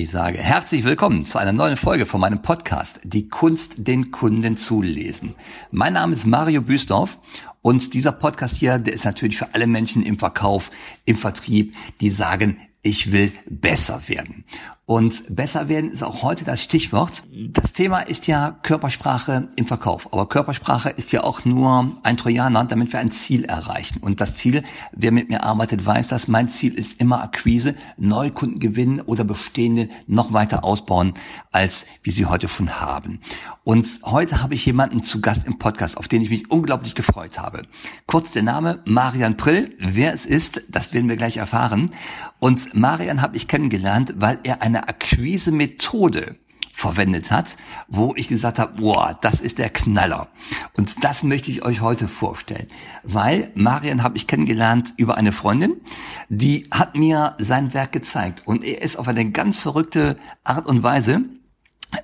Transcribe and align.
Ich 0.00 0.12
sage 0.12 0.38
herzlich 0.38 0.84
willkommen 0.84 1.24
zu 1.24 1.38
einer 1.38 1.52
neuen 1.52 1.76
Folge 1.76 2.06
von 2.06 2.20
meinem 2.20 2.40
Podcast 2.40 3.00
Die 3.02 3.28
Kunst, 3.28 3.74
den 3.78 4.12
Kunden 4.12 4.56
zu 4.56 4.80
lesen. 4.80 5.34
Mein 5.72 5.94
Name 5.94 6.14
ist 6.14 6.24
Mario 6.24 6.62
Büsdorf 6.62 7.18
und 7.62 7.94
dieser 7.94 8.12
Podcast 8.12 8.54
hier, 8.54 8.78
der 8.78 8.94
ist 8.94 9.04
natürlich 9.04 9.38
für 9.38 9.54
alle 9.54 9.66
Menschen 9.66 10.04
im 10.04 10.16
Verkauf, 10.16 10.70
im 11.04 11.16
Vertrieb, 11.16 11.74
die 12.00 12.10
sagen, 12.10 12.58
ich 12.82 13.10
will 13.10 13.32
besser 13.50 14.06
werden. 14.06 14.44
Und 14.88 15.36
besser 15.36 15.68
werden 15.68 15.90
ist 15.90 16.02
auch 16.02 16.22
heute 16.22 16.46
das 16.46 16.62
Stichwort. 16.62 17.22
Das 17.50 17.74
Thema 17.74 17.98
ist 17.98 18.26
ja 18.26 18.52
Körpersprache 18.62 19.50
im 19.56 19.66
Verkauf. 19.66 20.10
Aber 20.14 20.26
Körpersprache 20.26 20.88
ist 20.88 21.12
ja 21.12 21.24
auch 21.24 21.44
nur 21.44 21.98
ein 22.04 22.16
Trojaner, 22.16 22.64
damit 22.64 22.94
wir 22.94 23.00
ein 23.00 23.10
Ziel 23.10 23.44
erreichen. 23.44 23.98
Und 24.00 24.22
das 24.22 24.34
Ziel, 24.34 24.62
wer 24.92 25.12
mit 25.12 25.28
mir 25.28 25.44
arbeitet, 25.44 25.84
weiß 25.84 26.08
das. 26.08 26.26
Mein 26.26 26.48
Ziel 26.48 26.72
ist 26.72 27.02
immer 27.02 27.22
Akquise, 27.22 27.74
Neukunden 27.98 28.60
gewinnen 28.60 29.02
oder 29.02 29.24
bestehende 29.24 29.90
noch 30.06 30.32
weiter 30.32 30.64
ausbauen, 30.64 31.12
als 31.52 31.84
wie 32.00 32.10
sie 32.10 32.24
heute 32.24 32.48
schon 32.48 32.80
haben. 32.80 33.20
Und 33.64 34.00
heute 34.04 34.40
habe 34.40 34.54
ich 34.54 34.64
jemanden 34.64 35.02
zu 35.02 35.20
Gast 35.20 35.46
im 35.46 35.58
Podcast, 35.58 35.98
auf 35.98 36.08
den 36.08 36.22
ich 36.22 36.30
mich 36.30 36.50
unglaublich 36.50 36.94
gefreut 36.94 37.38
habe. 37.38 37.60
Kurz 38.06 38.30
der 38.30 38.42
Name 38.42 38.80
Marian 38.86 39.36
Prill. 39.36 39.76
Wer 39.78 40.14
es 40.14 40.24
ist, 40.24 40.62
das 40.70 40.94
werden 40.94 41.10
wir 41.10 41.18
gleich 41.18 41.36
erfahren. 41.36 41.90
Und 42.38 42.74
Marian 42.74 43.20
habe 43.20 43.36
ich 43.36 43.48
kennengelernt, 43.48 44.14
weil 44.16 44.38
er 44.44 44.62
eine 44.62 44.77
eine 44.78 44.88
Akquise-Methode 44.88 46.36
verwendet 46.72 47.32
hat, 47.32 47.56
wo 47.88 48.14
ich 48.16 48.28
gesagt 48.28 48.60
habe, 48.60 48.80
boah, 48.80 49.18
das 49.20 49.40
ist 49.40 49.58
der 49.58 49.68
Knaller. 49.68 50.28
Und 50.76 51.02
das 51.02 51.24
möchte 51.24 51.50
ich 51.50 51.64
euch 51.64 51.80
heute 51.80 52.06
vorstellen. 52.06 52.68
Weil 53.02 53.50
Marian 53.56 54.04
habe 54.04 54.16
ich 54.16 54.28
kennengelernt 54.28 54.94
über 54.96 55.16
eine 55.16 55.32
Freundin, 55.32 55.80
die 56.28 56.68
hat 56.70 56.94
mir 56.94 57.34
sein 57.38 57.74
Werk 57.74 57.90
gezeigt. 57.90 58.42
Und 58.46 58.62
er 58.62 58.80
ist 58.80 58.96
auf 58.96 59.08
eine 59.08 59.28
ganz 59.32 59.60
verrückte 59.60 60.16
Art 60.44 60.66
und 60.66 60.84
Weise 60.84 61.22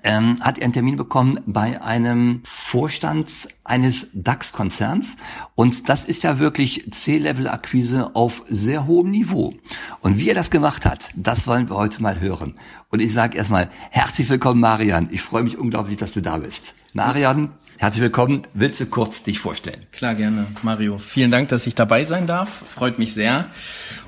ähm, 0.02 0.37
hat 0.41 0.59
er 0.59 0.65
einen 0.65 0.73
Termin 0.73 0.97
bekommen 0.97 1.41
bei 1.47 1.83
einem 1.83 2.42
Vorstand 2.45 3.31
eines 3.64 4.09
DAX-Konzerns. 4.14 5.17
Und 5.55 5.89
das 5.89 6.05
ist 6.05 6.22
ja 6.22 6.39
wirklich 6.39 6.91
C-Level-Akquise 6.91 8.14
auf 8.14 8.42
sehr 8.48 8.86
hohem 8.86 9.11
Niveau. 9.11 9.55
Und 10.00 10.19
wie 10.19 10.28
er 10.28 10.34
das 10.34 10.50
gemacht 10.50 10.86
hat, 10.86 11.11
das 11.17 11.47
wollen 11.47 11.69
wir 11.69 11.77
heute 11.77 12.03
mal 12.03 12.20
hören. 12.20 12.55
Und 12.91 13.00
ich 13.00 13.12
sage 13.12 13.36
erstmal 13.36 13.69
herzlich 13.91 14.28
willkommen, 14.28 14.61
Marian. 14.61 15.09
Ich 15.11 15.22
freue 15.22 15.42
mich 15.42 15.59
unglaublich, 15.59 15.97
dass 15.97 16.12
du 16.12 16.20
da 16.20 16.39
bist. 16.39 16.75
Marian, 16.92 17.50
herzlich 17.78 18.03
willkommen. 18.03 18.42
Willst 18.55 18.81
du 18.81 18.87
kurz 18.87 19.22
dich 19.22 19.39
vorstellen? 19.39 19.87
Klar, 19.92 20.14
gerne. 20.14 20.47
Mario, 20.62 20.98
vielen 20.98 21.31
Dank, 21.31 21.48
dass 21.48 21.66
ich 21.66 21.75
dabei 21.75 22.05
sein 22.05 22.27
darf. 22.27 22.62
Freut 22.69 22.98
mich 22.98 23.12
sehr. 23.14 23.47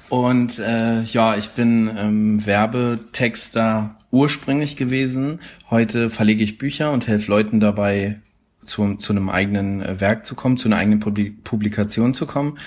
Und 0.08 0.58
äh, 0.58 1.02
ja, 1.02 1.36
ich 1.36 1.48
bin 1.50 1.90
ähm, 1.98 2.46
Werbetexter 2.46 3.96
ursprünglich 4.16 4.76
gewesen. 4.76 5.40
Heute 5.70 6.08
verlege 6.08 6.42
ich 6.42 6.58
Bücher 6.58 6.90
und 6.90 7.06
helfe 7.06 7.30
Leuten 7.30 7.60
dabei, 7.60 8.16
zu, 8.64 8.94
zu 8.94 9.12
einem 9.12 9.28
eigenen 9.28 9.82
äh, 9.82 10.00
Werk 10.00 10.26
zu 10.26 10.34
kommen, 10.34 10.56
zu 10.56 10.68
einer 10.68 10.78
eigenen 10.78 11.00
Publikation 11.00 12.14
zu 12.14 12.26
kommen. 12.26 12.58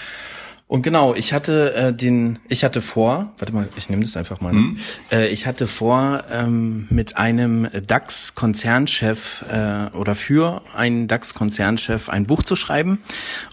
Und 0.70 0.84
genau, 0.84 1.16
ich 1.16 1.34
hatte 1.34 1.74
äh, 1.74 1.94
den, 1.94 2.38
ich 2.48 2.64
hatte 2.64 2.82
vor, 2.82 3.34
warte 3.40 3.52
mal, 3.52 3.68
ich 3.76 3.90
nehme 3.90 4.04
das 4.04 4.16
einfach 4.16 4.40
mal. 4.40 4.54
Mhm. 4.54 4.78
Äh, 5.12 5.30
ich 5.30 5.48
hatte 5.48 5.66
vor, 5.66 6.26
ähm, 6.32 6.86
mit 6.92 7.18
einem 7.18 7.68
DAX-Konzernchef 7.88 9.46
äh, 9.52 9.98
oder 9.98 10.14
für 10.14 10.62
einen 10.76 11.08
DAX-Konzernchef 11.08 12.10
ein 12.10 12.28
Buch 12.28 12.44
zu 12.44 12.56
schreiben. 12.56 13.00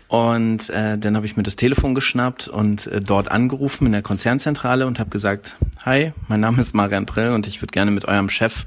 Und 0.08 0.68
äh, 0.68 0.98
dann 0.98 1.16
habe 1.16 1.24
ich 1.24 1.38
mir 1.38 1.42
das 1.42 1.56
Telefon 1.56 1.94
geschnappt 1.94 2.48
und 2.48 2.86
äh, 2.88 3.00
dort 3.00 3.30
angerufen 3.30 3.86
in 3.86 3.92
der 3.92 4.02
Konzernzentrale 4.02 4.86
und 4.86 4.98
habe 4.98 5.08
gesagt, 5.08 5.56
hi, 5.86 6.12
mein 6.28 6.40
Name 6.40 6.60
ist 6.60 6.74
Marian 6.74 7.06
Brill 7.06 7.30
und 7.30 7.46
ich 7.46 7.62
würde 7.62 7.72
gerne 7.72 7.92
mit 7.92 8.04
eurem 8.04 8.28
Chef 8.28 8.66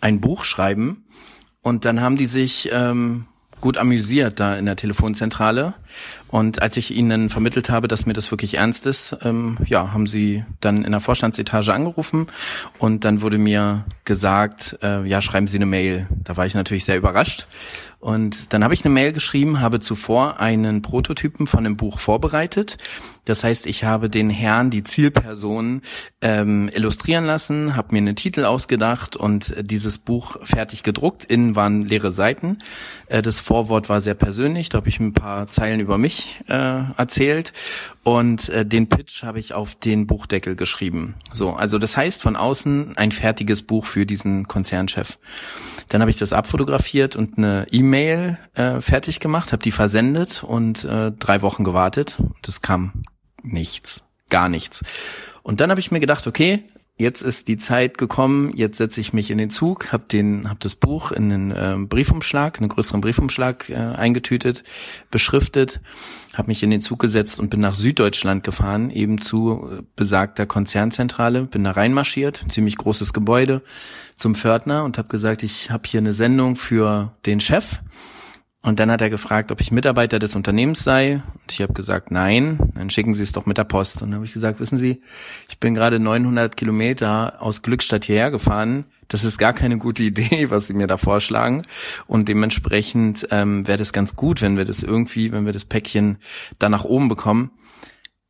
ein 0.00 0.20
Buch 0.20 0.42
schreiben. 0.42 1.04
Und 1.62 1.84
dann 1.84 2.00
haben 2.00 2.16
die 2.16 2.26
sich 2.26 2.68
ähm, 2.72 3.26
gut 3.60 3.78
amüsiert 3.78 4.40
da 4.40 4.56
in 4.56 4.66
der 4.66 4.74
Telefonzentrale. 4.74 5.74
Und 6.28 6.62
als 6.62 6.76
ich 6.76 6.94
ihnen 6.94 7.30
vermittelt 7.30 7.70
habe, 7.70 7.88
dass 7.88 8.06
mir 8.06 8.12
das 8.12 8.30
wirklich 8.30 8.54
ernst 8.54 8.86
ist, 8.86 9.16
ähm, 9.22 9.58
ja, 9.64 9.92
haben 9.92 10.06
sie 10.06 10.44
dann 10.60 10.84
in 10.84 10.92
der 10.92 11.00
Vorstandsetage 11.00 11.72
angerufen 11.72 12.26
und 12.78 13.04
dann 13.04 13.22
wurde 13.22 13.38
mir 13.38 13.84
gesagt, 14.04 14.78
äh, 14.82 15.06
ja, 15.06 15.22
schreiben 15.22 15.48
Sie 15.48 15.56
eine 15.56 15.66
Mail. 15.66 16.08
Da 16.24 16.36
war 16.36 16.46
ich 16.46 16.54
natürlich 16.54 16.84
sehr 16.84 16.96
überrascht. 16.96 17.46
Und 17.98 18.52
dann 18.52 18.62
habe 18.62 18.74
ich 18.74 18.84
eine 18.84 18.94
Mail 18.94 19.12
geschrieben, 19.12 19.60
habe 19.60 19.80
zuvor 19.80 20.38
einen 20.38 20.82
Prototypen 20.82 21.46
von 21.46 21.60
einem 21.60 21.76
Buch 21.76 21.98
vorbereitet. 21.98 22.78
Das 23.24 23.42
heißt, 23.42 23.66
ich 23.66 23.82
habe 23.82 24.08
den 24.08 24.30
Herrn, 24.30 24.70
die 24.70 24.84
Zielperson, 24.84 25.82
ähm, 26.20 26.70
illustrieren 26.72 27.24
lassen, 27.24 27.74
habe 27.74 27.88
mir 27.92 27.98
einen 27.98 28.14
Titel 28.14 28.44
ausgedacht 28.44 29.16
und 29.16 29.54
dieses 29.60 29.98
Buch 29.98 30.36
fertig 30.42 30.84
gedruckt. 30.84 31.24
Innen 31.24 31.56
waren 31.56 31.84
leere 31.84 32.12
Seiten. 32.12 32.58
Äh, 33.08 33.22
das 33.22 33.40
Vorwort 33.40 33.88
war 33.88 34.00
sehr 34.00 34.14
persönlich. 34.14 34.68
Da 34.68 34.78
habe 34.78 34.88
ich 34.88 35.00
ein 35.00 35.12
paar 35.12 35.48
Zeilen 35.48 35.80
über 35.86 35.98
mich 35.98 36.40
äh, 36.48 36.82
erzählt 36.96 37.52
und 38.02 38.48
äh, 38.48 38.66
den 38.66 38.88
Pitch 38.88 39.22
habe 39.22 39.38
ich 39.38 39.54
auf 39.54 39.76
den 39.76 40.08
Buchdeckel 40.08 40.56
geschrieben. 40.56 41.14
So, 41.32 41.52
also 41.52 41.78
das 41.78 41.96
heißt 41.96 42.22
von 42.22 42.34
außen 42.34 42.96
ein 42.96 43.12
fertiges 43.12 43.62
Buch 43.62 43.86
für 43.86 44.04
diesen 44.04 44.48
Konzernchef. 44.48 45.18
Dann 45.88 46.00
habe 46.00 46.10
ich 46.10 46.16
das 46.16 46.32
abfotografiert 46.32 47.14
und 47.14 47.38
eine 47.38 47.68
E-Mail 47.70 48.36
äh, 48.54 48.80
fertig 48.80 49.20
gemacht, 49.20 49.52
habe 49.52 49.62
die 49.62 49.70
versendet 49.70 50.42
und 50.42 50.84
äh, 50.84 51.12
drei 51.12 51.40
Wochen 51.42 51.62
gewartet. 51.62 52.16
Das 52.42 52.62
kam 52.62 53.04
nichts, 53.44 54.02
gar 54.28 54.48
nichts. 54.48 54.84
Und 55.44 55.60
dann 55.60 55.70
habe 55.70 55.78
ich 55.78 55.92
mir 55.92 56.00
gedacht, 56.00 56.26
okay, 56.26 56.64
jetzt 56.98 57.20
ist 57.20 57.48
die 57.48 57.58
Zeit 57.58 57.98
gekommen, 57.98 58.52
jetzt 58.56 58.78
setze 58.78 59.00
ich 59.00 59.12
mich 59.12 59.30
in 59.30 59.38
den 59.38 59.50
Zug, 59.50 59.92
habe 59.92 60.04
den, 60.10 60.48
hab 60.48 60.60
das 60.60 60.74
Buch 60.74 61.12
in 61.12 61.30
einen 61.30 61.50
äh, 61.50 61.86
Briefumschlag, 61.86 62.58
einen 62.58 62.70
größeren 62.70 63.02
Briefumschlag 63.02 63.68
äh, 63.68 63.74
eingetütet, 63.74 64.64
beschriftet, 65.10 65.80
habe 66.34 66.48
mich 66.48 66.62
in 66.62 66.70
den 66.70 66.80
Zug 66.80 66.98
gesetzt 66.98 67.38
und 67.38 67.50
bin 67.50 67.60
nach 67.60 67.74
Süddeutschland 67.74 68.44
gefahren, 68.44 68.90
eben 68.90 69.20
zu 69.20 69.68
äh, 69.70 69.82
besagter 69.94 70.46
Konzernzentrale, 70.46 71.42
bin 71.42 71.64
da 71.64 71.72
reinmarschiert, 71.72 72.42
ein 72.42 72.50
ziemlich 72.50 72.78
großes 72.78 73.12
Gebäude 73.12 73.62
zum 74.16 74.34
Pförtner 74.34 74.84
und 74.84 74.96
habe 74.96 75.08
gesagt, 75.08 75.42
ich 75.42 75.70
habe 75.70 75.86
hier 75.86 76.00
eine 76.00 76.14
Sendung 76.14 76.56
für 76.56 77.12
den 77.26 77.40
Chef 77.40 77.80
und 78.66 78.80
dann 78.80 78.90
hat 78.90 79.00
er 79.00 79.10
gefragt, 79.10 79.52
ob 79.52 79.60
ich 79.60 79.70
Mitarbeiter 79.70 80.18
des 80.18 80.34
Unternehmens 80.34 80.82
sei. 80.82 81.22
Und 81.34 81.52
ich 81.52 81.62
habe 81.62 81.72
gesagt, 81.72 82.10
nein, 82.10 82.58
dann 82.74 82.90
schicken 82.90 83.14
Sie 83.14 83.22
es 83.22 83.30
doch 83.30 83.46
mit 83.46 83.58
der 83.58 83.64
Post. 83.64 84.02
Und 84.02 84.08
dann 84.08 84.16
habe 84.16 84.26
ich 84.26 84.32
gesagt, 84.32 84.58
wissen 84.58 84.76
Sie, 84.76 85.02
ich 85.48 85.60
bin 85.60 85.76
gerade 85.76 86.00
900 86.00 86.56
Kilometer 86.56 87.40
aus 87.40 87.62
Glückstadt 87.62 88.06
hierher 88.06 88.32
gefahren. 88.32 88.86
Das 89.06 89.22
ist 89.22 89.38
gar 89.38 89.52
keine 89.52 89.78
gute 89.78 90.02
Idee, 90.02 90.50
was 90.50 90.66
Sie 90.66 90.74
mir 90.74 90.88
da 90.88 90.96
vorschlagen. 90.96 91.64
Und 92.08 92.26
dementsprechend 92.26 93.28
ähm, 93.30 93.68
wäre 93.68 93.78
das 93.78 93.92
ganz 93.92 94.16
gut, 94.16 94.42
wenn 94.42 94.56
wir 94.56 94.64
das 94.64 94.82
irgendwie, 94.82 95.30
wenn 95.30 95.46
wir 95.46 95.52
das 95.52 95.64
Päckchen 95.64 96.18
da 96.58 96.68
nach 96.68 96.82
oben 96.82 97.08
bekommen. 97.08 97.52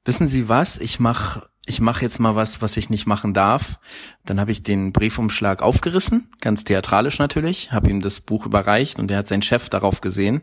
Wissen 0.05 0.27
Sie 0.27 0.51
was? 0.51 0.77
Ich 0.77 1.01
mache 1.01 1.49
ich 1.67 1.81
mache 1.81 2.03
jetzt 2.03 2.21
mal 2.21 2.37
was, 2.37 2.63
was 2.63 2.77
ich 2.77 2.91
nicht 2.91 3.07
machen 3.07 3.35
darf. 3.35 3.79
Dann 4.25 4.41
habe 4.41 4.53
ich 4.53 4.63
den 4.63 4.93
Briefumschlag 4.93 5.63
aufgerissen, 5.63 6.29
ganz 6.41 6.65
theatralisch 6.65 7.19
natürlich, 7.19 7.73
habe 7.73 7.91
ihm 7.91 8.01
das 8.01 8.21
Buch 8.21 8.47
überreicht 8.47 8.99
und 8.99 9.11
er 9.11 9.19
hat 9.19 9.29
seinen 9.29 9.43
Chef 9.43 9.69
darauf 9.69 10.01
gesehen 10.01 10.43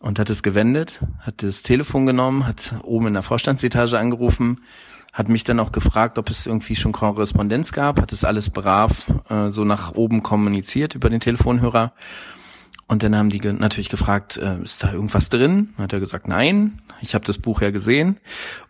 und 0.00 0.18
hat 0.18 0.28
es 0.28 0.42
gewendet, 0.42 1.00
hat 1.20 1.42
das 1.44 1.62
Telefon 1.62 2.04
genommen, 2.04 2.46
hat 2.46 2.74
oben 2.82 3.06
in 3.06 3.14
der 3.14 3.22
Vorstandsetage 3.22 3.98
angerufen, 3.98 4.60
hat 5.12 5.28
mich 5.28 5.44
dann 5.44 5.60
auch 5.60 5.72
gefragt, 5.72 6.18
ob 6.18 6.30
es 6.30 6.46
irgendwie 6.46 6.76
schon 6.76 6.92
Korrespondenz 6.92 7.72
gab, 7.72 8.00
hat 8.00 8.12
es 8.12 8.24
alles 8.24 8.50
brav 8.50 9.12
äh, 9.28 9.50
so 9.50 9.64
nach 9.64 9.94
oben 9.94 10.22
kommuniziert 10.22 10.94
über 10.94 11.10
den 11.10 11.20
Telefonhörer. 11.20 11.92
Und 12.86 13.04
dann 13.04 13.14
haben 13.16 13.30
die 13.30 13.40
natürlich 13.40 13.88
gefragt, 13.88 14.36
äh, 14.36 14.60
ist 14.62 14.82
da 14.82 14.92
irgendwas 14.92 15.28
drin? 15.28 15.70
Dann 15.76 15.84
hat 15.84 15.92
er 15.92 16.00
gesagt, 16.00 16.26
nein, 16.26 16.80
ich 17.00 17.14
habe 17.14 17.24
das 17.24 17.38
Buch 17.38 17.60
ja 17.60 17.70
gesehen. 17.70 18.18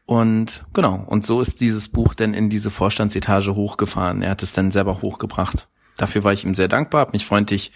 Und 0.06 0.64
genau, 0.72 1.04
und 1.06 1.24
so 1.24 1.40
ist 1.40 1.60
dieses 1.60 1.88
Buch 1.88 2.14
dann 2.14 2.34
in 2.34 2.50
diese 2.50 2.70
Vorstandsetage 2.70 3.54
hochgefahren. 3.54 4.22
Er 4.22 4.30
hat 4.30 4.42
es 4.42 4.52
dann 4.52 4.70
selber 4.70 5.02
hochgebracht. 5.02 5.68
Dafür 5.96 6.24
war 6.24 6.32
ich 6.32 6.44
ihm 6.44 6.54
sehr 6.54 6.68
dankbar, 6.68 7.02
habe 7.02 7.12
mich 7.12 7.26
freundlich 7.26 7.72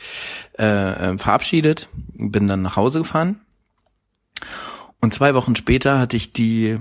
äh, 0.58 0.64
äh, 0.64 1.18
verabschiedet, 1.18 1.88
bin 2.14 2.46
dann 2.46 2.62
nach 2.62 2.76
Hause 2.76 3.00
gefahren. 3.00 3.40
Und 5.00 5.12
zwei 5.12 5.34
Wochen 5.34 5.56
später 5.56 5.98
hatte 5.98 6.16
ich 6.16 6.32
die, 6.32 6.78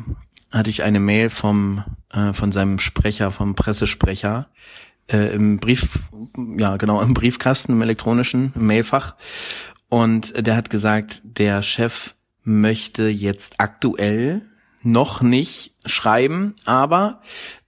hatte 0.51 0.69
ich 0.69 0.83
eine 0.83 1.01
Mail 1.01 1.30
vom 1.30 1.83
äh, 2.13 2.31
von 2.33 2.51
seinem 2.51 2.80
Sprecher, 2.80 3.31
vom 3.31 3.56
Pressesprecher 3.56 4.48
äh, 5.07 5.33
im 5.36 5.57
Brief, 5.57 6.00
ja 6.57 6.77
genau 6.77 7.01
im 7.01 7.13
Briefkasten, 7.13 7.74
im 7.74 7.81
elektronischen 7.81 8.53
im 8.56 8.68
Mailfach. 8.68 9.15
Und 9.89 10.48
der 10.48 10.56
hat 10.56 10.69
gesagt, 10.69 11.21
der 11.24 11.62
Chef 11.62 12.15
möchte 12.44 13.07
jetzt 13.07 13.56
aktuell 13.60 14.42
noch 14.81 15.22
nicht 15.22 15.75
schreiben, 15.86 16.56
aber 16.66 17.22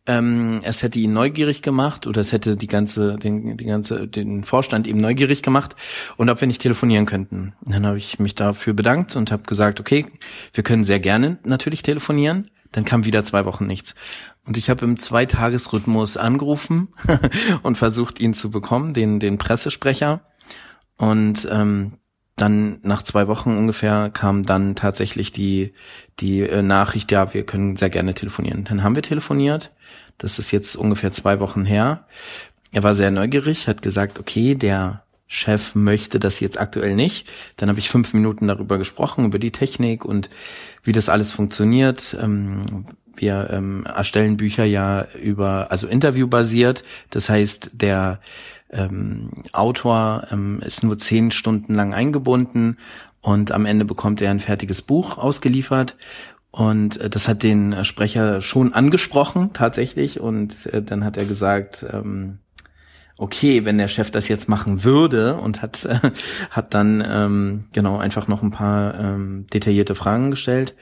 ähm, 0.07 0.61
es 0.63 0.83
hätte 0.83 0.99
ihn 0.99 1.13
neugierig 1.13 1.61
gemacht 1.61 2.05
oder 2.05 2.21
es 2.21 2.31
hätte 2.31 2.57
die 2.57 2.67
ganze, 2.67 3.15
den, 3.15 3.57
die 3.57 3.65
ganze, 3.65 4.07
den 4.07 4.43
Vorstand 4.43 4.87
eben 4.87 4.99
neugierig 4.99 5.41
gemacht 5.41 5.75
und 6.17 6.29
ob 6.29 6.41
wir 6.41 6.47
nicht 6.47 6.61
telefonieren 6.61 7.05
könnten. 7.05 7.53
Dann 7.61 7.85
habe 7.85 7.97
ich 7.97 8.19
mich 8.19 8.35
dafür 8.35 8.73
bedankt 8.73 9.15
und 9.15 9.31
habe 9.31 9.43
gesagt, 9.43 9.79
okay, 9.79 10.05
wir 10.53 10.63
können 10.63 10.83
sehr 10.83 10.99
gerne 10.99 11.39
natürlich 11.43 11.81
telefonieren. 11.81 12.51
Dann 12.71 12.85
kam 12.85 13.05
wieder 13.05 13.23
zwei 13.23 13.45
Wochen 13.45 13.65
nichts. 13.65 13.95
Und 14.45 14.57
ich 14.57 14.69
habe 14.69 14.85
im 14.85 14.97
Zweitagesrhythmus 14.97 16.17
angerufen 16.17 16.89
und 17.63 17.77
versucht, 17.77 18.19
ihn 18.19 18.33
zu 18.33 18.51
bekommen, 18.51 18.93
den, 18.93 19.19
den 19.19 19.37
Pressesprecher. 19.37 20.21
Und 20.97 21.47
ähm, 21.49 21.93
dann 22.35 22.79
nach 22.81 23.01
zwei 23.03 23.27
Wochen 23.27 23.51
ungefähr 23.57 24.09
kam 24.09 24.43
dann 24.43 24.75
tatsächlich 24.75 25.31
die, 25.31 25.73
die 26.19 26.41
äh, 26.41 26.61
Nachricht, 26.61 27.11
ja, 27.11 27.33
wir 27.33 27.45
können 27.45 27.77
sehr 27.77 27.89
gerne 27.89 28.13
telefonieren. 28.13 28.65
Dann 28.65 28.83
haben 28.83 28.95
wir 28.95 29.03
telefoniert. 29.03 29.71
Das 30.17 30.39
ist 30.39 30.51
jetzt 30.51 30.75
ungefähr 30.75 31.11
zwei 31.11 31.39
Wochen 31.39 31.65
her. 31.65 32.05
Er 32.71 32.83
war 32.83 32.93
sehr 32.93 33.11
neugierig, 33.11 33.67
hat 33.67 33.81
gesagt, 33.81 34.19
okay, 34.19 34.55
der 34.55 35.03
Chef 35.27 35.75
möchte 35.75 36.19
das 36.19 36.39
jetzt 36.39 36.59
aktuell 36.59 36.95
nicht. 36.95 37.29
Dann 37.57 37.69
habe 37.69 37.79
ich 37.79 37.89
fünf 37.89 38.13
Minuten 38.13 38.47
darüber 38.47 38.77
gesprochen, 38.77 39.25
über 39.25 39.39
die 39.39 39.51
Technik 39.51 40.05
und 40.05 40.29
wie 40.83 40.91
das 40.91 41.09
alles 41.09 41.31
funktioniert. 41.31 42.15
Ähm, 42.21 42.85
wir 43.17 43.49
ähm, 43.51 43.85
erstellen 43.85 44.37
Bücher 44.37 44.65
ja 44.65 45.07
über, 45.21 45.71
also 45.71 45.87
interviewbasiert. 45.87 46.83
Das 47.09 47.29
heißt, 47.29 47.71
der 47.73 48.19
ähm, 48.69 49.29
Autor 49.53 50.27
ähm, 50.31 50.61
ist 50.65 50.83
nur 50.83 50.97
zehn 50.97 51.31
Stunden 51.31 51.73
lang 51.73 51.93
eingebunden 51.93 52.77
und 53.21 53.51
am 53.51 53.65
Ende 53.65 53.85
bekommt 53.85 54.21
er 54.21 54.31
ein 54.31 54.39
fertiges 54.39 54.81
Buch 54.81 55.17
ausgeliefert. 55.17 55.95
Und 56.51 57.01
äh, 57.01 57.09
das 57.09 57.27
hat 57.27 57.43
den 57.43 57.83
Sprecher 57.83 58.41
schon 58.41 58.73
angesprochen, 58.73 59.51
tatsächlich. 59.53 60.19
Und 60.19 60.67
äh, 60.67 60.81
dann 60.81 61.03
hat 61.03 61.17
er 61.17 61.25
gesagt, 61.25 61.85
ähm, 61.91 62.39
okay, 63.17 63.65
wenn 63.65 63.77
der 63.77 63.87
Chef 63.87 64.11
das 64.11 64.27
jetzt 64.27 64.49
machen 64.49 64.83
würde 64.83 65.35
und 65.35 65.61
hat, 65.61 65.85
äh, 65.85 65.99
hat 66.49 66.73
dann 66.73 67.03
ähm, 67.05 67.65
genau 67.73 67.97
einfach 67.97 68.27
noch 68.27 68.41
ein 68.41 68.51
paar 68.51 68.97
ähm, 68.99 69.47
detaillierte 69.53 69.95
Fragen 69.95 70.31
gestellt. 70.31 70.75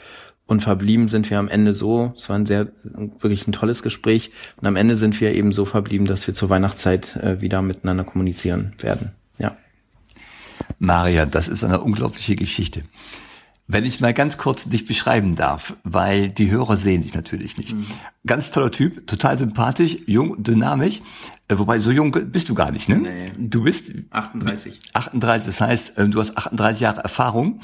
Und 0.46 0.62
verblieben 0.62 1.08
sind 1.08 1.30
wir 1.30 1.40
am 1.40 1.48
Ende 1.48 1.74
so, 1.74 2.14
es 2.16 2.28
war 2.28 2.38
ein 2.38 2.46
sehr, 2.46 2.68
wirklich 2.84 3.48
ein 3.48 3.54
tolles 3.54 3.82
Gespräch. 3.82 4.32
Und 4.58 4.68
am 4.68 4.76
Ende 4.76 4.98
sind 4.98 5.20
wir 5.22 5.34
eben 5.34 5.54
so 5.54 5.66
verblieben, 5.66 6.06
dass 6.06 6.28
wir 6.28 6.34
zur 6.34 6.50
Weihnachtszeit 6.50 7.16
äh, 7.16 7.42
wieder 7.42 7.62
miteinander 7.62 8.04
kommunizieren 8.04 8.74
werden. 8.80 9.12
Ja. 9.38 9.58
Maria, 10.80 11.26
das 11.26 11.48
ist 11.48 11.64
eine 11.64 11.80
unglaubliche 11.80 12.36
Geschichte. 12.36 12.84
Wenn 13.68 13.86
ich 13.86 14.02
mal 14.02 14.14
ganz 14.14 14.38
kurz 14.38 14.68
dich 14.68 14.86
beschreiben 14.86 15.36
darf, 15.36 15.76
weil 15.86 16.28
die 16.28 16.52
Hörer 16.52 16.76
sehen 16.76 17.02
dich 17.02 17.14
natürlich 17.14 17.58
nicht. 17.58 17.74
Mhm. 17.74 17.86
Ganz 18.26 18.52
toller 18.52 18.72
Typ, 18.72 19.08
total 19.08 19.38
sympathisch, 19.38 19.98
jung, 20.06 20.44
dynamisch. 20.44 21.02
Äh, 21.54 21.60
wobei, 21.60 21.80
so 21.80 21.92
jung 21.92 22.12
bist 22.12 22.50
du 22.50 22.56
gar 22.56 22.72
nicht, 22.72 22.90
ne? 22.90 22.98
Nee. 22.98 23.32
Du 23.38 23.64
bist 23.64 23.92
38. 24.10 24.80
38, 24.94 25.46
das 25.48 25.62
heißt, 25.62 25.94
ähm, 25.98 26.12
du 26.12 26.20
hast 26.20 26.38
38 26.38 26.80
Jahre 26.82 27.02
Erfahrung. 27.02 27.60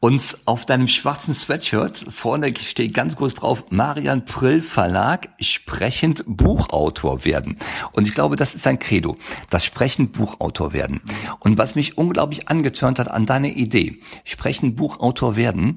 Und 0.00 0.36
auf 0.44 0.66
deinem 0.66 0.86
schwarzen 0.88 1.34
Sweatshirt 1.34 1.96
vorne 1.96 2.54
steht 2.56 2.92
ganz 2.92 3.16
groß 3.16 3.34
drauf, 3.34 3.64
Marian 3.70 4.24
Prill 4.24 4.60
Verlag, 4.60 5.30
sprechend 5.40 6.24
Buchautor 6.26 7.24
werden. 7.24 7.56
Und 7.92 8.06
ich 8.06 8.14
glaube, 8.14 8.36
das 8.36 8.54
ist 8.54 8.66
ein 8.66 8.78
Credo, 8.78 9.16
das 9.50 9.64
sprechend 9.64 10.12
Buchautor 10.12 10.72
werden. 10.72 11.00
Und 11.40 11.56
was 11.56 11.74
mich 11.74 11.96
unglaublich 11.96 12.48
angetörnt 12.48 12.98
hat 12.98 13.10
an 13.10 13.24
deine 13.24 13.50
Idee, 13.50 14.00
sprechend 14.24 14.76
Buchautor 14.76 15.36
werden, 15.36 15.76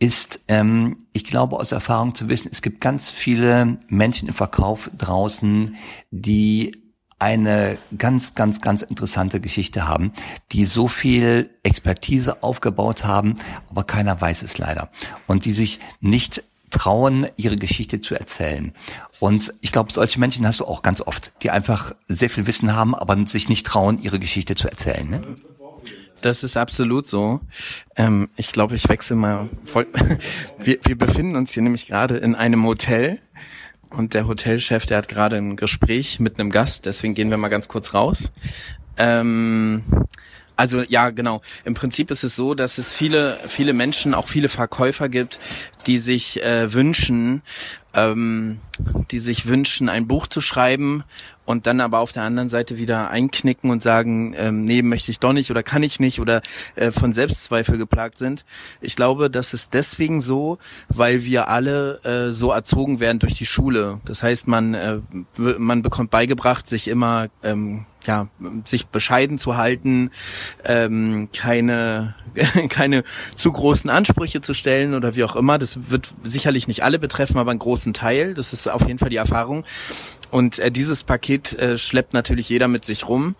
ist, 0.00 0.44
ähm, 0.48 1.06
ich 1.12 1.24
glaube 1.24 1.56
aus 1.56 1.72
Erfahrung 1.72 2.14
zu 2.14 2.28
wissen, 2.28 2.48
es 2.50 2.62
gibt 2.62 2.80
ganz 2.80 3.10
viele 3.10 3.78
Menschen 3.88 4.28
im 4.28 4.34
Verkauf 4.34 4.90
draußen, 4.96 5.76
die 6.10 6.87
eine 7.18 7.78
ganz, 7.96 8.34
ganz, 8.34 8.60
ganz 8.60 8.82
interessante 8.82 9.40
Geschichte 9.40 9.88
haben, 9.88 10.12
die 10.52 10.64
so 10.64 10.88
viel 10.88 11.50
Expertise 11.62 12.42
aufgebaut 12.42 13.04
haben, 13.04 13.36
aber 13.70 13.84
keiner 13.84 14.20
weiß 14.20 14.42
es 14.42 14.58
leider. 14.58 14.90
Und 15.26 15.44
die 15.44 15.52
sich 15.52 15.80
nicht 16.00 16.42
trauen, 16.70 17.26
ihre 17.36 17.56
Geschichte 17.56 18.00
zu 18.00 18.14
erzählen. 18.14 18.72
Und 19.20 19.54
ich 19.62 19.72
glaube, 19.72 19.92
solche 19.92 20.20
Menschen 20.20 20.46
hast 20.46 20.60
du 20.60 20.64
auch 20.64 20.82
ganz 20.82 21.00
oft, 21.00 21.32
die 21.42 21.50
einfach 21.50 21.94
sehr 22.06 22.30
viel 22.30 22.46
Wissen 22.46 22.74
haben, 22.74 22.94
aber 22.94 23.26
sich 23.26 23.48
nicht 23.48 23.66
trauen, 23.66 24.00
ihre 24.00 24.18
Geschichte 24.18 24.54
zu 24.54 24.68
erzählen. 24.68 25.08
Ne? 25.08 25.36
Das 26.20 26.42
ist 26.42 26.56
absolut 26.56 27.06
so. 27.06 27.40
Ähm, 27.96 28.28
ich 28.36 28.52
glaube, 28.52 28.74
ich 28.74 28.88
wechsle 28.88 29.16
mal 29.16 29.48
voll. 29.64 29.86
Wir, 30.58 30.78
wir 30.82 30.98
befinden 30.98 31.36
uns 31.36 31.52
hier 31.52 31.62
nämlich 31.62 31.86
gerade 31.86 32.16
in 32.16 32.34
einem 32.34 32.64
Hotel 32.64 33.20
und 33.90 34.14
der 34.14 34.26
Hotelchef, 34.26 34.86
der 34.86 34.98
hat 34.98 35.08
gerade 35.08 35.36
ein 35.36 35.56
Gespräch 35.56 36.20
mit 36.20 36.38
einem 36.38 36.50
Gast, 36.50 36.86
deswegen 36.86 37.14
gehen 37.14 37.30
wir 37.30 37.38
mal 37.38 37.48
ganz 37.48 37.68
kurz 37.68 37.94
raus. 37.94 38.32
Ähm, 38.96 39.82
also 40.58 40.82
ja, 40.82 41.10
genau. 41.10 41.40
Im 41.64 41.74
Prinzip 41.74 42.10
ist 42.10 42.24
es 42.24 42.34
so, 42.34 42.54
dass 42.54 42.78
es 42.78 42.92
viele, 42.92 43.38
viele 43.46 43.72
Menschen, 43.72 44.12
auch 44.12 44.26
viele 44.26 44.48
Verkäufer 44.48 45.08
gibt, 45.08 45.38
die 45.86 45.98
sich 45.98 46.42
äh, 46.42 46.72
wünschen, 46.72 47.42
ähm, 47.94 48.58
die 49.12 49.20
sich 49.20 49.46
wünschen, 49.46 49.88
ein 49.88 50.08
Buch 50.08 50.26
zu 50.26 50.40
schreiben 50.40 51.04
und 51.48 51.66
dann 51.66 51.80
aber 51.80 52.00
auf 52.00 52.12
der 52.12 52.24
anderen 52.24 52.50
Seite 52.50 52.76
wieder 52.76 53.08
einknicken 53.08 53.70
und 53.70 53.82
sagen, 53.82 54.34
ähm, 54.36 54.66
nee, 54.66 54.82
möchte 54.82 55.10
ich 55.10 55.18
doch 55.18 55.32
nicht 55.32 55.50
oder 55.50 55.62
kann 55.62 55.82
ich 55.82 55.98
nicht 55.98 56.20
oder 56.20 56.42
äh, 56.74 56.90
von 56.90 57.14
Selbstzweifel 57.14 57.78
geplagt 57.78 58.18
sind. 58.18 58.44
Ich 58.82 58.96
glaube, 58.96 59.30
das 59.30 59.54
ist 59.54 59.72
deswegen 59.72 60.20
so, 60.20 60.58
weil 60.88 61.24
wir 61.24 61.48
alle 61.48 62.04
äh, 62.04 62.32
so 62.32 62.50
erzogen 62.50 63.00
werden 63.00 63.18
durch 63.18 63.32
die 63.32 63.46
Schule. 63.46 63.98
Das 64.04 64.22
heißt, 64.22 64.46
man, 64.46 64.74
äh, 64.74 64.98
man 65.36 65.80
bekommt 65.80 66.10
beigebracht, 66.10 66.68
sich 66.68 66.86
immer 66.86 67.28
ähm, 67.42 67.86
ja, 68.04 68.28
sich 68.64 68.88
bescheiden 68.88 69.38
zu 69.38 69.56
halten, 69.56 70.10
ähm, 70.64 71.30
keine, 71.34 72.14
keine 72.68 73.04
zu 73.36 73.52
großen 73.52 73.90
Ansprüche 73.90 74.40
zu 74.40 74.54
stellen 74.54 74.94
oder 74.94 75.14
wie 75.14 75.24
auch 75.24 75.36
immer. 75.36 75.58
Das 75.58 75.90
wird 75.90 76.08
sicherlich 76.22 76.68
nicht 76.68 76.82
alle 76.82 76.98
betreffen, 76.98 77.38
aber 77.38 77.50
einen 77.50 77.60
großen 77.60 77.92
Teil. 77.92 78.34
Das 78.34 78.52
ist 78.52 78.66
auf 78.68 78.86
jeden 78.86 78.98
Fall 78.98 79.10
die 79.10 79.16
Erfahrung. 79.16 79.64
Und 80.30 80.58
äh, 80.58 80.70
dieses 80.70 81.04
Paket 81.04 81.52
äh, 81.58 81.78
schleppt 81.78 82.12
natürlich 82.12 82.48
jeder 82.48 82.68
mit 82.68 82.84
sich 82.84 83.08
rum. 83.08 83.34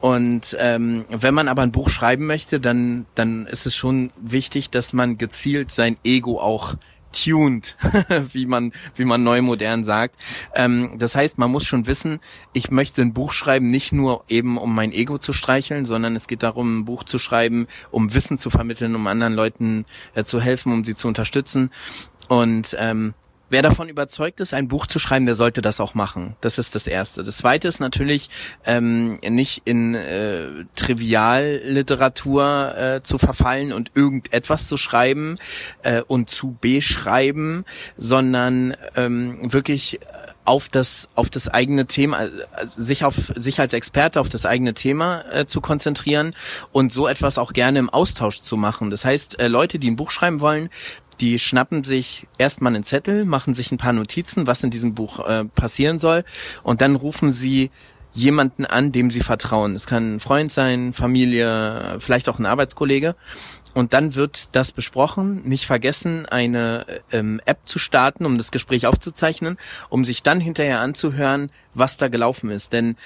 Und 0.00 0.56
ähm, 0.60 1.04
wenn 1.08 1.34
man 1.34 1.48
aber 1.48 1.62
ein 1.62 1.72
Buch 1.72 1.88
schreiben 1.88 2.26
möchte, 2.26 2.60
dann, 2.60 3.06
dann 3.14 3.46
ist 3.46 3.66
es 3.66 3.74
schon 3.74 4.10
wichtig, 4.20 4.70
dass 4.70 4.92
man 4.92 5.16
gezielt 5.16 5.70
sein 5.70 5.96
Ego 6.04 6.38
auch 6.38 6.74
tuned, 7.16 7.76
wie 8.32 8.46
man, 8.46 8.72
wie 8.94 9.04
man 9.04 9.22
neu 9.22 9.42
modern 9.42 9.84
sagt. 9.84 10.16
Ähm, 10.54 10.98
das 10.98 11.14
heißt, 11.14 11.38
man 11.38 11.50
muss 11.50 11.64
schon 11.64 11.86
wissen, 11.86 12.20
ich 12.52 12.70
möchte 12.70 13.02
ein 13.02 13.12
Buch 13.12 13.32
schreiben, 13.32 13.70
nicht 13.70 13.92
nur 13.92 14.24
eben 14.28 14.58
um 14.58 14.74
mein 14.74 14.92
Ego 14.92 15.18
zu 15.18 15.32
streicheln, 15.32 15.84
sondern 15.84 16.16
es 16.16 16.26
geht 16.26 16.42
darum, 16.42 16.80
ein 16.80 16.84
Buch 16.84 17.04
zu 17.04 17.18
schreiben, 17.18 17.66
um 17.90 18.14
Wissen 18.14 18.38
zu 18.38 18.50
vermitteln, 18.50 18.94
um 18.94 19.06
anderen 19.06 19.34
Leuten 19.34 19.86
äh, 20.14 20.24
zu 20.24 20.40
helfen, 20.40 20.72
um 20.72 20.84
sie 20.84 20.94
zu 20.94 21.08
unterstützen. 21.08 21.70
Und 22.28 22.76
ähm, 22.78 23.14
Wer 23.48 23.62
davon 23.62 23.88
überzeugt 23.88 24.40
ist, 24.40 24.54
ein 24.54 24.66
Buch 24.66 24.86
zu 24.86 24.98
schreiben, 24.98 25.24
der 25.24 25.36
sollte 25.36 25.62
das 25.62 25.80
auch 25.80 25.94
machen. 25.94 26.34
Das 26.40 26.58
ist 26.58 26.74
das 26.74 26.88
Erste. 26.88 27.22
Das 27.22 27.36
Zweite 27.36 27.68
ist 27.68 27.78
natürlich 27.78 28.28
ähm, 28.64 29.20
nicht 29.20 29.62
in 29.64 29.94
äh, 29.94 30.48
Trivialliteratur 30.74 32.74
äh, 32.76 33.02
zu 33.04 33.18
verfallen 33.18 33.72
und 33.72 33.92
irgendetwas 33.94 34.66
zu 34.66 34.76
schreiben 34.76 35.38
äh, 35.84 36.02
und 36.02 36.28
zu 36.28 36.56
beschreiben, 36.60 37.64
sondern 37.96 38.76
ähm, 38.96 39.52
wirklich 39.52 40.00
auf 40.46 40.68
das 40.68 41.08
auf 41.14 41.28
das 41.28 41.48
eigene 41.48 41.86
Thema 41.86 42.24
äh, 42.24 42.30
sich 42.66 43.04
auf 43.04 43.32
sich 43.34 43.60
als 43.60 43.72
Experte 43.72 44.20
auf 44.20 44.28
das 44.28 44.46
eigene 44.46 44.74
Thema 44.74 45.24
äh, 45.32 45.46
zu 45.46 45.60
konzentrieren 45.60 46.34
und 46.72 46.92
so 46.92 47.08
etwas 47.08 47.38
auch 47.38 47.52
gerne 47.52 47.80
im 47.80 47.90
Austausch 47.90 48.40
zu 48.40 48.56
machen. 48.56 48.90
Das 48.90 49.04
heißt, 49.04 49.38
äh, 49.38 49.48
Leute, 49.48 49.78
die 49.78 49.90
ein 49.90 49.96
Buch 49.96 50.10
schreiben 50.10 50.40
wollen, 50.40 50.70
die 51.20 51.38
schnappen 51.38 51.84
sich 51.84 52.26
erstmal 52.38 52.74
einen 52.74 52.84
Zettel, 52.84 53.24
machen 53.24 53.54
sich 53.54 53.72
ein 53.72 53.78
paar 53.78 53.92
Notizen, 53.92 54.46
was 54.46 54.62
in 54.62 54.70
diesem 54.70 54.94
Buch 54.94 55.26
äh, 55.26 55.44
passieren 55.44 55.98
soll, 55.98 56.24
und 56.62 56.80
dann 56.80 56.94
rufen 56.94 57.32
sie 57.32 57.70
jemanden 58.16 58.64
an, 58.64 58.92
dem 58.92 59.10
sie 59.10 59.20
vertrauen. 59.20 59.74
Es 59.74 59.86
kann 59.86 60.16
ein 60.16 60.20
Freund 60.20 60.50
sein, 60.50 60.94
Familie, 60.94 61.96
vielleicht 61.98 62.28
auch 62.28 62.38
ein 62.38 62.46
Arbeitskollege. 62.46 63.14
Und 63.74 63.92
dann 63.92 64.14
wird 64.14 64.56
das 64.56 64.72
besprochen. 64.72 65.42
Nicht 65.44 65.66
vergessen, 65.66 66.24
eine 66.24 66.86
ähm, 67.12 67.42
App 67.44 67.58
zu 67.66 67.78
starten, 67.78 68.24
um 68.24 68.38
das 68.38 68.50
Gespräch 68.50 68.86
aufzuzeichnen, 68.86 69.58
um 69.90 70.06
sich 70.06 70.22
dann 70.22 70.40
hinterher 70.40 70.80
anzuhören, 70.80 71.52
was 71.74 71.98
da 71.98 72.08
gelaufen 72.08 72.48
ist. 72.48 72.72
Denn 72.72 72.96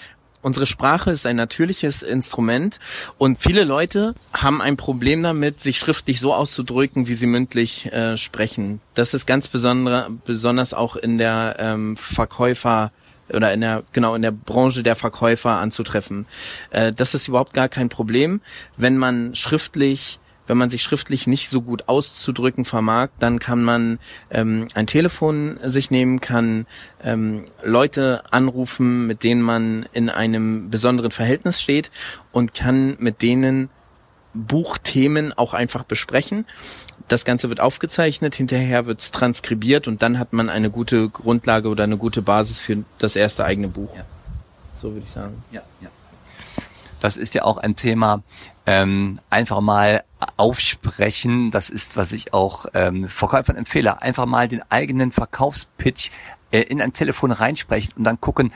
Unsere 0.43 0.65
Sprache 0.65 1.11
ist 1.11 1.27
ein 1.27 1.37
natürliches 1.37 2.03
Instrument 2.03 2.81
und 3.19 3.39
viele 3.41 3.65
Leute 3.65 4.15
haben 4.33 4.63
ein 4.63 4.79
Problem 4.79 5.23
damit, 5.23 5.61
sich 5.61 5.79
schriftlich 5.79 6.19
so 6.21 6.33
auszudrücken, 6.33 7.07
wie 7.09 7.15
sie 7.15 7.27
mündlich 7.27 7.93
äh, 7.93 8.17
sprechen. 8.17 8.81
Das 8.95 9.13
ist 9.13 9.27
ganz 9.27 9.49
besonders, 9.49 10.11
besonders 10.25 10.73
auch 10.73 10.97
in 10.97 11.19
der 11.19 11.57
ähm, 11.59 11.97
Verkäufer 11.97 12.91
oder 13.33 13.53
in 13.53 13.61
der 13.61 13.83
genau 13.93 14.15
in 14.15 14.23
der 14.23 14.31
Branche 14.31 14.83
der 14.83 14.97
Verkäufer 14.97 15.59
anzutreffen. 15.59 16.27
Äh, 16.71 16.93
das 16.93 17.13
ist 17.13 17.29
überhaupt 17.29 17.53
gar 17.53 17.69
kein 17.69 17.91
Problem, 17.91 18.41
wenn 18.79 18.97
man 18.97 19.35
schriftlich 19.35 20.20
wenn 20.51 20.59
man 20.59 20.69
sich 20.69 20.83
schriftlich 20.83 21.29
nicht 21.29 21.49
so 21.49 21.63
gut 21.63 21.85
auszudrücken 21.87 22.65
vermag, 22.65 23.11
dann 23.21 23.39
kann 23.39 23.63
man 23.63 24.01
ähm, 24.33 24.67
ein 24.75 24.89
Telefon 24.89 25.61
sich 25.63 25.93
nehmen, 25.93 26.21
kann 26.21 26.67
ähm, 27.05 27.45
Leute 27.63 28.25
anrufen, 28.33 29.07
mit 29.07 29.23
denen 29.23 29.43
man 29.43 29.87
in 29.93 30.11
einem 30.11 30.69
besonderen 30.69 31.13
Verhältnis 31.13 31.63
steht 31.63 31.93
und 32.33 32.53
kann 32.53 32.97
mit 32.99 33.23
denen 33.23 33.71
Buchthemen 34.35 35.33
auch 35.33 35.55
einfach 35.55 35.85
besprechen. 35.85 36.47
das 37.07 37.25
Ganze 37.25 37.49
wird 37.49 37.61
aufgezeichnet, 37.61 38.35
hinterher 38.35 38.87
wird 38.87 39.03
es 39.03 39.13
transkribiert 39.13 39.87
und 39.87 40.03
dann 40.03 40.19
hat 40.19 40.33
man 40.33 40.49
eine 40.49 40.71
gute 40.71 41.11
Grundlage 41.11 41.69
oder 41.69 41.85
eine 41.85 41.97
gute 41.97 42.23
Basis 42.23 42.59
für 42.59 42.83
das 42.99 43.15
erste 43.15 43.45
eigene 43.45 43.69
Buch. 43.69 43.95
Ja. 43.97 44.05
So 44.75 44.93
würde 44.93 45.05
ich 45.05 45.13
sagen. 45.13 45.45
Ja, 45.53 45.63
ja. 45.81 45.91
Das 47.01 47.17
ist 47.17 47.35
ja 47.35 47.45
auch 47.45 47.57
ein 47.57 47.77
Thema, 47.77 48.23
ähm, 48.71 49.19
einfach 49.31 49.61
mal 49.61 50.05
aufsprechen. 50.37 51.51
Das 51.51 51.71
ist, 51.71 51.97
was 51.97 52.13
ich 52.13 52.33
auch 52.33 52.67
ähm, 52.75 53.09
Verkäufern 53.09 53.57
empfehle. 53.57 54.01
Einfach 54.01 54.27
mal 54.27 54.47
den 54.47 54.63
eigenen 54.71 55.11
Verkaufspitch 55.11 56.13
äh, 56.53 56.61
in 56.61 56.81
ein 56.81 56.93
Telefon 56.93 57.33
reinsprechen 57.33 57.95
und 57.97 58.05
dann 58.05 58.21
gucken, 58.21 58.53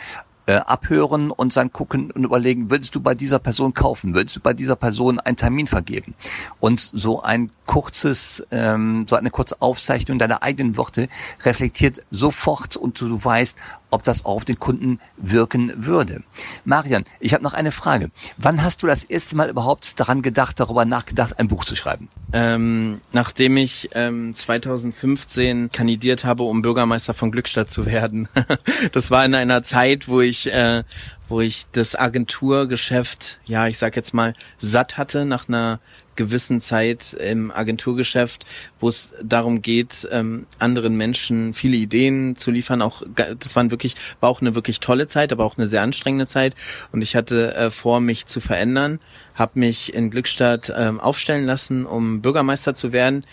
äh, 0.47 0.53
abhören 0.55 1.33
und 1.33 1.57
dann 1.57 1.73
gucken 1.73 2.13
und 2.13 2.23
überlegen, 2.23 2.71
würdest 2.71 2.95
du 2.95 3.01
bei 3.01 3.15
dieser 3.15 3.41
Person 3.41 3.75
kaufen, 3.75 4.15
würdest 4.15 4.37
du 4.37 4.41
bei 4.41 4.53
dieser 4.53 4.77
Person 4.77 5.19
einen 5.19 5.37
Termin 5.37 5.67
vergeben? 5.67 6.15
Und 6.61 6.79
so 6.79 7.23
ein 7.23 7.51
kurzes, 7.67 8.47
ähm, 8.53 9.07
so 9.09 9.17
eine 9.17 9.31
kurze 9.31 9.61
Aufzeichnung 9.63 10.19
deiner 10.19 10.45
eigenen 10.45 10.77
Worte 10.77 11.09
reflektiert 11.43 12.03
sofort 12.11 12.77
und 12.77 13.01
du, 13.01 13.09
du 13.09 13.25
weißt, 13.25 13.59
ob 13.95 14.03
das 14.03 14.25
auf 14.25 14.45
den 14.45 14.59
Kunden 14.59 14.99
wirken 15.17 15.73
würde. 15.77 16.23
Marian, 16.65 17.05
ich 17.21 17.33
habe 17.33 17.45
noch 17.45 17.55
eine 17.55 17.71
Frage. 17.71 18.11
Wann 18.37 18.63
hast 18.63 18.83
du 18.83 18.89
das 18.89 19.05
erste 19.05 19.37
Mal 19.37 19.49
überhaupt 19.49 20.01
daran 20.01 20.21
gedacht, 20.21 20.59
darüber 20.59 20.85
nachgedacht, 20.85 21.39
ein 21.39 21.47
Buch 21.47 21.65
zu 21.65 21.77
schreiben? 21.77 22.09
Ähm, 22.33 23.01
nachdem 23.13 23.57
ich 23.57 23.91
ähm, 23.95 24.35
2015 24.35 25.71
kandidiert 25.71 26.25
habe, 26.25 26.43
um 26.43 26.61
Bürgermeister 26.61 27.15
von 27.15 27.31
Glückstadt 27.31 27.71
zu 27.71 27.87
werden. 27.87 28.29
das 28.93 29.13
war 29.13 29.25
in 29.25 29.37
einer 29.37 29.63
Zeit, 29.63 30.09
wo 30.09 30.21
ich 30.21 30.53
äh, 30.53 30.83
wo 31.29 31.41
ich 31.41 31.65
das 31.73 31.95
Agenturgeschäft, 31.95 33.41
ja, 33.47 33.67
ich 33.67 33.79
sag 33.79 33.97
jetzt 33.97 34.13
mal, 34.13 34.35
satt 34.59 34.99
hatte 34.99 35.25
nach 35.25 35.49
einer 35.49 35.81
gewissen 36.17 36.61
Zeit 36.61 37.15
im 37.15 37.51
Agenturgeschäft, 37.51 38.47
wo 38.81 38.89
es 38.89 39.13
darum 39.23 39.63
geht, 39.63 40.09
ähm, 40.11 40.47
anderen 40.59 40.97
Menschen 40.97 41.55
viele 41.55 41.77
Ideen 41.77 42.37
zu 42.37 42.51
liefern. 42.51 42.83
Auch 42.83 43.03
das 43.15 43.57
waren 43.57 43.71
wirklich, 43.71 43.95
war 44.21 44.29
auch 44.31 44.41
eine 44.41 44.55
wirklich 44.55 44.81
tolle 44.81 45.07
Zeit, 45.07 45.33
aber 45.33 45.45
auch 45.45 45.59
eine 45.59 45.69
sehr 45.69 45.83
anstrengende 45.83 46.27
Zeit. 46.27 46.55
Und 46.93 47.03
ich 47.03 47.17
hatte 47.17 47.55
äh, 47.55 47.71
vor, 47.71 48.01
mich 48.01 48.27
zu 48.27 48.41
verändern, 48.41 49.01
habe 49.35 49.59
mich 49.59 49.95
in 49.95 50.11
Glückstadt 50.11 50.73
ähm, 50.77 51.01
aufstellen 51.01 51.45
lassen, 51.45 51.87
um 51.87 52.23
Bürgermeister 52.23 52.75
zu 52.75 52.93
werden 52.93 53.25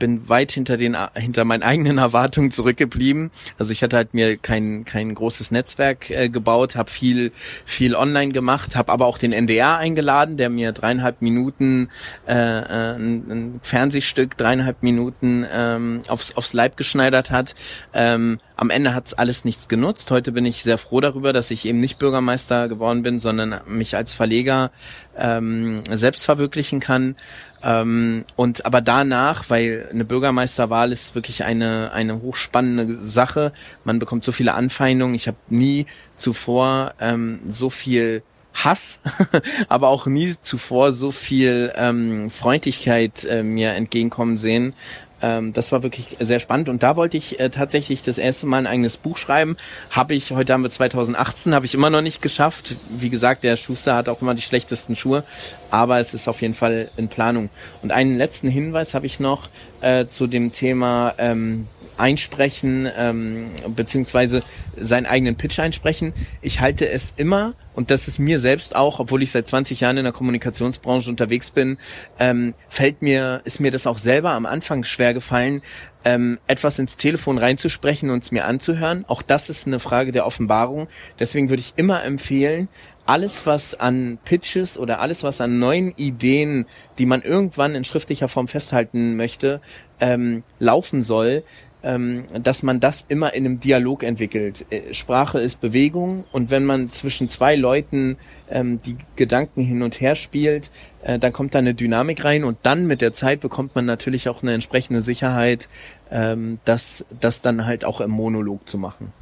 bin 0.00 0.28
weit 0.28 0.50
hinter 0.50 0.76
den 0.76 0.96
hinter 1.14 1.44
meinen 1.44 1.62
eigenen 1.62 1.98
Erwartungen 1.98 2.50
zurückgeblieben. 2.50 3.30
Also 3.56 3.70
ich 3.72 3.84
hatte 3.84 3.96
halt 3.96 4.14
mir 4.14 4.36
kein 4.36 4.84
kein 4.84 5.14
großes 5.14 5.52
Netzwerk 5.52 6.10
äh, 6.10 6.28
gebaut, 6.28 6.74
habe 6.74 6.90
viel 6.90 7.30
viel 7.64 7.94
online 7.94 8.32
gemacht, 8.32 8.74
habe 8.74 8.90
aber 8.90 9.06
auch 9.06 9.18
den 9.18 9.32
NDR 9.32 9.76
eingeladen, 9.76 10.36
der 10.36 10.50
mir 10.50 10.72
dreieinhalb 10.72 11.22
Minuten 11.22 11.90
äh, 12.26 12.32
äh, 12.32 12.96
ein, 12.96 13.30
ein 13.30 13.60
Fernsehstück 13.62 14.36
dreieinhalb 14.36 14.82
Minuten 14.82 15.46
ähm, 15.52 16.02
aufs 16.08 16.36
aufs 16.36 16.52
Leib 16.52 16.76
geschneidert 16.76 17.30
hat. 17.30 17.54
Ähm, 17.94 18.40
am 18.56 18.68
Ende 18.68 18.94
hat's 18.94 19.14
alles 19.14 19.46
nichts 19.46 19.68
genutzt. 19.68 20.10
Heute 20.10 20.32
bin 20.32 20.44
ich 20.44 20.62
sehr 20.62 20.76
froh 20.76 21.00
darüber, 21.00 21.32
dass 21.32 21.50
ich 21.50 21.64
eben 21.64 21.78
nicht 21.78 21.98
Bürgermeister 21.98 22.68
geworden 22.68 23.02
bin, 23.02 23.18
sondern 23.18 23.60
mich 23.66 23.96
als 23.96 24.12
Verleger 24.12 24.70
ähm, 25.16 25.82
selbst 25.90 26.24
verwirklichen 26.24 26.80
kann. 26.80 27.16
Ähm, 27.62 28.24
und 28.36 28.64
aber 28.64 28.80
danach, 28.80 29.50
weil 29.50 29.88
eine 29.90 30.04
Bürgermeisterwahl 30.04 30.92
ist 30.92 31.14
wirklich 31.14 31.44
eine 31.44 31.92
eine 31.92 32.22
hochspannende 32.22 32.94
Sache. 32.94 33.52
Man 33.84 33.98
bekommt 33.98 34.24
so 34.24 34.32
viele 34.32 34.54
Anfeindungen. 34.54 35.14
Ich 35.14 35.26
habe 35.26 35.36
nie 35.48 35.86
zuvor 36.16 36.94
ähm, 37.00 37.40
so 37.48 37.70
viel 37.70 38.22
Hass, 38.52 39.00
aber 39.68 39.88
auch 39.88 40.06
nie 40.06 40.34
zuvor 40.40 40.92
so 40.92 41.12
viel 41.12 41.72
ähm, 41.76 42.30
Freundlichkeit 42.30 43.24
äh, 43.24 43.42
mir 43.42 43.72
entgegenkommen 43.74 44.36
sehen. 44.36 44.74
Ähm, 45.22 45.52
das 45.52 45.72
war 45.72 45.82
wirklich 45.82 46.16
sehr 46.20 46.40
spannend 46.40 46.68
und 46.68 46.82
da 46.82 46.96
wollte 46.96 47.16
ich 47.16 47.40
äh, 47.40 47.50
tatsächlich 47.50 48.02
das 48.02 48.18
erste 48.18 48.46
Mal 48.46 48.58
ein 48.58 48.66
eigenes 48.66 48.96
Buch 48.96 49.18
schreiben. 49.18 49.56
Habe 49.90 50.14
ich, 50.14 50.30
heute 50.30 50.52
haben 50.52 50.62
wir 50.62 50.70
2018, 50.70 51.54
habe 51.54 51.66
ich 51.66 51.74
immer 51.74 51.90
noch 51.90 52.02
nicht 52.02 52.22
geschafft. 52.22 52.76
Wie 52.90 53.10
gesagt, 53.10 53.44
der 53.44 53.56
Schuster 53.56 53.96
hat 53.96 54.08
auch 54.08 54.22
immer 54.22 54.34
die 54.34 54.42
schlechtesten 54.42 54.96
Schuhe, 54.96 55.24
aber 55.70 56.00
es 56.00 56.14
ist 56.14 56.28
auf 56.28 56.40
jeden 56.40 56.54
Fall 56.54 56.90
in 56.96 57.08
Planung. 57.08 57.50
Und 57.82 57.92
einen 57.92 58.16
letzten 58.16 58.48
Hinweis 58.48 58.94
habe 58.94 59.06
ich 59.06 59.20
noch 59.20 59.48
äh, 59.80 60.06
zu 60.06 60.26
dem 60.26 60.52
Thema 60.52 61.14
ähm, 61.18 61.66
einsprechen, 62.00 62.88
ähm, 62.96 63.50
beziehungsweise 63.68 64.42
seinen 64.76 65.06
eigenen 65.06 65.36
Pitch 65.36 65.58
einsprechen. 65.58 66.12
Ich 66.42 66.60
halte 66.60 66.88
es 66.88 67.14
immer, 67.16 67.54
und 67.74 67.90
das 67.90 68.08
ist 68.08 68.18
mir 68.18 68.38
selbst 68.38 68.74
auch, 68.74 68.98
obwohl 68.98 69.22
ich 69.22 69.30
seit 69.30 69.46
20 69.46 69.80
Jahren 69.80 69.98
in 69.98 70.04
der 70.04 70.12
Kommunikationsbranche 70.12 71.10
unterwegs 71.10 71.50
bin, 71.50 71.78
ähm, 72.18 72.54
fällt 72.68 73.02
mir, 73.02 73.42
ist 73.44 73.60
mir 73.60 73.70
das 73.70 73.86
auch 73.86 73.98
selber 73.98 74.32
am 74.32 74.46
Anfang 74.46 74.84
schwer 74.84 75.14
gefallen, 75.14 75.62
ähm, 76.04 76.38
etwas 76.46 76.78
ins 76.78 76.96
Telefon 76.96 77.38
reinzusprechen 77.38 78.10
und 78.10 78.24
es 78.24 78.32
mir 78.32 78.46
anzuhören. 78.46 79.04
Auch 79.06 79.22
das 79.22 79.50
ist 79.50 79.66
eine 79.66 79.80
Frage 79.80 80.12
der 80.12 80.26
Offenbarung. 80.26 80.88
Deswegen 81.18 81.50
würde 81.50 81.60
ich 81.60 81.74
immer 81.76 82.02
empfehlen, 82.04 82.68
alles, 83.06 83.44
was 83.44 83.74
an 83.74 84.18
Pitches 84.24 84.78
oder 84.78 85.00
alles, 85.00 85.24
was 85.24 85.40
an 85.40 85.58
neuen 85.58 85.92
Ideen, 85.96 86.66
die 86.98 87.06
man 87.06 87.22
irgendwann 87.22 87.74
in 87.74 87.84
schriftlicher 87.84 88.28
Form 88.28 88.46
festhalten 88.46 89.16
möchte, 89.16 89.60
ähm, 89.98 90.44
laufen 90.60 91.02
soll, 91.02 91.42
ähm, 91.82 92.24
dass 92.42 92.62
man 92.62 92.80
das 92.80 93.04
immer 93.08 93.34
in 93.34 93.44
einem 93.44 93.60
Dialog 93.60 94.02
entwickelt. 94.02 94.66
Äh, 94.70 94.94
Sprache 94.94 95.38
ist 95.40 95.60
Bewegung 95.60 96.24
und 96.32 96.50
wenn 96.50 96.64
man 96.64 96.88
zwischen 96.88 97.28
zwei 97.28 97.56
Leuten 97.56 98.16
ähm, 98.50 98.80
die 98.82 98.96
Gedanken 99.16 99.62
hin 99.62 99.82
und 99.82 100.00
her 100.00 100.16
spielt, 100.16 100.70
äh, 101.02 101.18
dann 101.18 101.32
kommt 101.32 101.54
da 101.54 101.58
eine 101.58 101.74
Dynamik 101.74 102.24
rein 102.24 102.44
und 102.44 102.58
dann 102.62 102.86
mit 102.86 103.00
der 103.00 103.12
Zeit 103.12 103.40
bekommt 103.40 103.74
man 103.74 103.86
natürlich 103.86 104.28
auch 104.28 104.42
eine 104.42 104.52
entsprechende 104.52 105.02
Sicherheit, 105.02 105.68
ähm, 106.10 106.58
das, 106.64 107.04
das 107.20 107.42
dann 107.42 107.66
halt 107.66 107.84
auch 107.84 108.00
im 108.00 108.10
Monolog 108.10 108.68
zu 108.68 108.78
machen. 108.78 109.12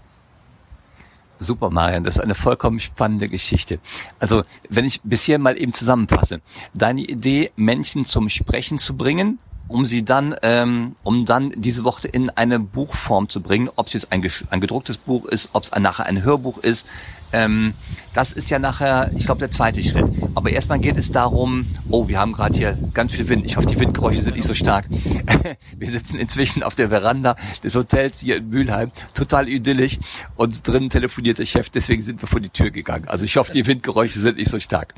Super, 1.41 1.71
Marian, 1.71 2.03
das 2.03 2.17
ist 2.17 2.23
eine 2.23 2.35
vollkommen 2.35 2.81
spannende 2.81 3.29
Geschichte. 3.29 3.79
Also, 4.19 4.43
wenn 4.69 4.85
ich 4.85 5.01
bis 5.03 5.23
hier 5.23 5.39
mal 5.39 5.57
eben 5.57 5.73
zusammenfasse, 5.73 6.41
deine 6.75 7.03
Idee, 7.03 7.53
Menschen 7.55 8.05
zum 8.05 8.29
Sprechen 8.29 8.77
zu 8.79 8.97
bringen, 8.97 9.39
um 9.69 9.85
sie 9.85 10.05
dann, 10.05 10.35
ähm, 10.43 10.97
um 11.03 11.27
dann 11.27 11.53
diese 11.55 11.85
Worte 11.85 12.09
in 12.09 12.31
eine 12.31 12.59
Buchform 12.59 13.29
zu 13.29 13.41
bringen, 13.41 13.71
ob 13.77 13.87
es 13.87 13.93
jetzt 13.93 14.13
ein, 14.13 14.29
ein 14.51 14.61
gedrucktes 14.61 14.97
Buch 14.99 15.27
ist, 15.27 15.51
ob 15.53 15.63
es 15.63 15.71
nachher 15.79 16.07
ein 16.07 16.23
Hörbuch 16.25 16.59
ist, 16.59 16.87
ähm, 17.33 17.75
das 18.15 18.33
ist 18.33 18.51
ja 18.51 18.59
nachher, 18.59 19.11
ich 19.15 19.27
glaube, 19.27 19.39
der 19.39 19.51
zweite 19.51 19.83
Schritt. 19.85 20.07
Aber 20.35 20.51
erstmal 20.51 20.79
geht 20.79 20.97
es 20.97 21.13
darum, 21.13 21.67
oh, 21.89 22.09
wir 22.09 22.19
haben 22.19 22.33
gerade 22.33 22.57
hier 22.57 22.79
ganz 22.93 23.13
viel 23.13 23.29
Wind. 23.29 23.47
Ich 23.47 23.57
hoffe, 23.57 23.67
die 23.67 23.79
Windgeräusche 23.79 24.23
sind 24.23 24.35
nicht 24.37 24.47
so 24.47 24.55
stark. 24.55 24.87
wir 25.79 25.91
sitzen 25.91 26.19
inzwischen 26.19 26.63
auf 26.63 26.75
der 26.75 26.89
Veranda 26.89 27.37
des 27.63 27.77
Hotels 27.77 28.21
hier 28.21 28.39
in 28.39 28.49
Mülheim, 28.49 28.91
total 29.15 29.49
idyllisch. 29.49 29.99
Und 30.37 30.67
drinnen 30.67 30.91
telefoniert 30.91 31.39
der 31.39 31.47
Chef, 31.47 31.71
deswegen 31.71 32.03
sind 32.03 32.21
wir 32.21 32.29
vor 32.29 32.41
die 32.41 32.49
Tür 32.49 32.71
gegangen. 32.71 33.07
Also 33.09 33.25
ich 33.25 33.37
hoffe, 33.37 33.53
die 33.53 33.67
Windgeräusche 33.67 34.19
sind 34.19 34.39
nicht 34.39 34.51
so 34.51 34.59
stark. 34.59 34.95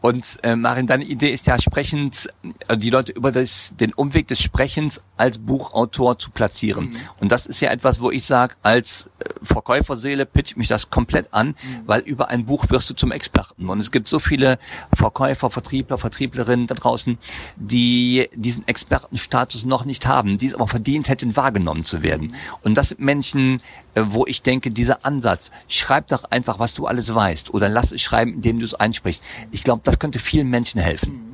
Und 0.00 0.38
äh, 0.42 0.56
Marin, 0.56 0.86
deine 0.86 1.04
Idee 1.04 1.30
ist 1.30 1.46
ja 1.46 1.60
sprechend, 1.60 2.28
äh, 2.68 2.76
die 2.76 2.90
Leute 2.90 3.12
über 3.12 3.32
das, 3.32 3.72
den 3.78 3.92
Umweg 3.92 4.28
des 4.28 4.40
Sprechens 4.40 5.00
als 5.16 5.38
Buchautor 5.38 6.18
zu 6.18 6.30
platzieren. 6.30 6.90
Mhm. 6.90 6.96
Und 7.20 7.32
das 7.32 7.46
ist 7.46 7.60
ja 7.60 7.70
etwas, 7.70 8.00
wo 8.00 8.10
ich 8.10 8.26
sage, 8.26 8.54
als 8.62 9.08
äh, 9.18 9.24
Verkäuferseele 9.42 10.26
pitch 10.26 10.56
mich 10.56 10.68
das 10.68 10.90
komplett 10.90 11.32
an. 11.32 11.54
Weil 11.86 12.00
über 12.00 12.28
ein 12.28 12.44
Buch 12.44 12.70
wirst 12.70 12.90
du 12.90 12.94
zum 12.94 13.12
Experten. 13.12 13.68
Und 13.68 13.80
es 13.80 13.90
gibt 13.90 14.08
so 14.08 14.18
viele 14.18 14.58
Verkäufer, 14.94 15.50
Vertriebler, 15.50 15.98
Vertrieblerinnen 15.98 16.66
da 16.66 16.74
draußen, 16.74 17.18
die 17.56 18.28
diesen 18.34 18.66
Expertenstatus 18.66 19.64
noch 19.64 19.84
nicht 19.84 20.06
haben, 20.06 20.38
die 20.38 20.46
es 20.46 20.54
aber 20.54 20.68
verdient 20.68 21.08
hätten, 21.08 21.36
wahrgenommen 21.36 21.84
zu 21.84 22.02
werden. 22.02 22.28
Mhm. 22.28 22.34
Und 22.62 22.74
das 22.76 22.90
sind 22.90 23.00
Menschen, 23.00 23.60
äh, 23.94 24.02
wo 24.06 24.26
ich 24.26 24.42
denke, 24.42 24.70
dieser 24.70 25.04
Ansatz, 25.04 25.50
schreib 25.68 26.08
doch 26.08 26.24
einfach, 26.24 26.58
was 26.58 26.74
du 26.74 26.86
alles 26.86 27.14
weißt, 27.14 27.52
oder 27.54 27.68
lass 27.68 27.92
es 27.92 28.02
schreiben, 28.02 28.34
indem 28.34 28.58
du 28.58 28.64
es 28.64 28.74
einsprichst. 28.74 29.22
Ich 29.50 29.64
glaube, 29.64 29.82
das 29.84 29.98
könnte 29.98 30.18
vielen 30.18 30.48
Menschen 30.48 30.80
helfen. 30.80 31.31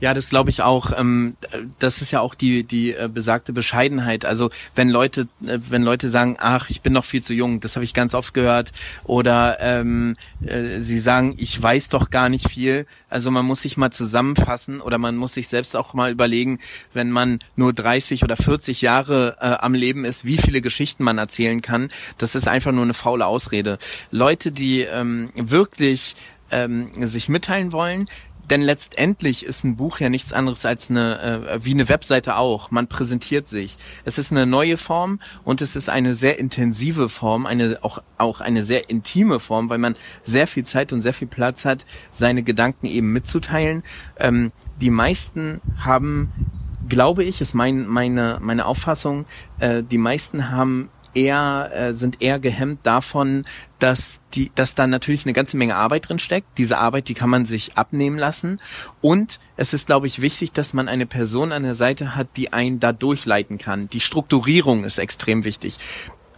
Ja, 0.00 0.14
das 0.14 0.30
glaube 0.30 0.50
ich 0.50 0.62
auch. 0.62 0.96
Ähm, 0.96 1.36
das 1.80 2.00
ist 2.02 2.12
ja 2.12 2.20
auch 2.20 2.34
die 2.36 2.62
die 2.62 2.92
äh, 2.92 3.08
besagte 3.12 3.52
Bescheidenheit. 3.52 4.24
Also 4.24 4.50
wenn 4.76 4.88
Leute 4.88 5.22
äh, 5.44 5.58
wenn 5.68 5.82
Leute 5.82 6.08
sagen, 6.08 6.36
ach, 6.38 6.70
ich 6.70 6.82
bin 6.82 6.92
noch 6.92 7.04
viel 7.04 7.22
zu 7.22 7.34
jung, 7.34 7.58
das 7.58 7.74
habe 7.74 7.84
ich 7.84 7.94
ganz 7.94 8.14
oft 8.14 8.32
gehört, 8.32 8.72
oder 9.04 9.58
ähm, 9.60 10.16
äh, 10.44 10.80
sie 10.80 10.98
sagen, 10.98 11.34
ich 11.38 11.60
weiß 11.60 11.88
doch 11.88 12.10
gar 12.10 12.28
nicht 12.28 12.48
viel. 12.48 12.86
Also 13.10 13.32
man 13.32 13.44
muss 13.44 13.62
sich 13.62 13.76
mal 13.76 13.90
zusammenfassen 13.90 14.80
oder 14.80 14.98
man 14.98 15.16
muss 15.16 15.34
sich 15.34 15.48
selbst 15.48 15.74
auch 15.74 15.94
mal 15.94 16.12
überlegen, 16.12 16.60
wenn 16.92 17.10
man 17.10 17.40
nur 17.56 17.72
30 17.72 18.22
oder 18.22 18.36
40 18.36 18.82
Jahre 18.82 19.36
äh, 19.40 19.46
am 19.64 19.74
Leben 19.74 20.04
ist, 20.04 20.24
wie 20.24 20.38
viele 20.38 20.60
Geschichten 20.60 21.02
man 21.02 21.18
erzählen 21.18 21.60
kann. 21.60 21.90
Das 22.18 22.36
ist 22.36 22.46
einfach 22.46 22.70
nur 22.70 22.84
eine 22.84 22.94
faule 22.94 23.26
Ausrede. 23.26 23.78
Leute, 24.12 24.52
die 24.52 24.82
ähm, 24.82 25.30
wirklich 25.34 26.14
ähm, 26.50 27.06
sich 27.06 27.28
mitteilen 27.28 27.72
wollen, 27.72 28.08
denn 28.50 28.62
letztendlich 28.62 29.44
ist 29.44 29.64
ein 29.64 29.76
Buch 29.76 30.00
ja 30.00 30.08
nichts 30.08 30.32
anderes 30.32 30.64
als 30.64 30.90
eine, 30.90 31.20
äh, 31.48 31.64
wie 31.64 31.72
eine 31.72 31.88
Webseite 31.88 32.36
auch. 32.36 32.70
Man 32.70 32.86
präsentiert 32.86 33.48
sich. 33.48 33.76
Es 34.04 34.18
ist 34.18 34.32
eine 34.32 34.46
neue 34.46 34.76
Form 34.78 35.20
und 35.44 35.60
es 35.60 35.76
ist 35.76 35.88
eine 35.88 36.14
sehr 36.14 36.38
intensive 36.38 37.08
Form, 37.08 37.46
eine, 37.46 37.78
auch, 37.82 38.02
auch 38.16 38.40
eine 38.40 38.62
sehr 38.62 38.88
intime 38.90 39.40
Form, 39.40 39.68
weil 39.70 39.78
man 39.78 39.96
sehr 40.22 40.46
viel 40.46 40.64
Zeit 40.64 40.92
und 40.92 41.02
sehr 41.02 41.14
viel 41.14 41.28
Platz 41.28 41.64
hat, 41.64 41.84
seine 42.10 42.42
Gedanken 42.42 42.86
eben 42.86 43.12
mitzuteilen. 43.12 43.82
Ähm, 44.18 44.52
die 44.80 44.90
meisten 44.90 45.60
haben 45.78 46.32
glaube 46.88 47.22
ich, 47.22 47.42
ist 47.42 47.54
mein, 47.54 47.86
meine, 47.86 48.38
meine 48.40 48.64
Auffassung, 48.64 49.26
äh, 49.58 49.82
die 49.82 49.98
meisten 49.98 50.50
haben 50.50 50.88
eher 51.14 51.70
äh, 51.74 51.92
sind 51.94 52.20
eher 52.20 52.38
gehemmt 52.38 52.86
davon, 52.86 53.44
dass 53.78 54.20
die, 54.34 54.50
dass 54.54 54.74
da 54.74 54.86
natürlich 54.86 55.24
eine 55.24 55.32
ganze 55.32 55.56
Menge 55.56 55.76
Arbeit 55.76 56.08
drin 56.08 56.18
steckt. 56.18 56.58
Diese 56.58 56.78
Arbeit, 56.78 57.08
die 57.08 57.14
kann 57.14 57.30
man 57.30 57.46
sich 57.46 57.76
abnehmen 57.76 58.18
lassen. 58.18 58.60
Und 59.00 59.40
es 59.56 59.72
ist, 59.72 59.86
glaube 59.86 60.06
ich, 60.06 60.20
wichtig, 60.20 60.52
dass 60.52 60.72
man 60.72 60.88
eine 60.88 61.06
Person 61.06 61.52
an 61.52 61.62
der 61.62 61.74
Seite 61.74 62.14
hat, 62.14 62.28
die 62.36 62.52
einen 62.52 62.80
da 62.80 62.92
durchleiten 62.92 63.58
kann. 63.58 63.88
Die 63.88 64.00
Strukturierung 64.00 64.84
ist 64.84 64.98
extrem 64.98 65.44
wichtig 65.44 65.78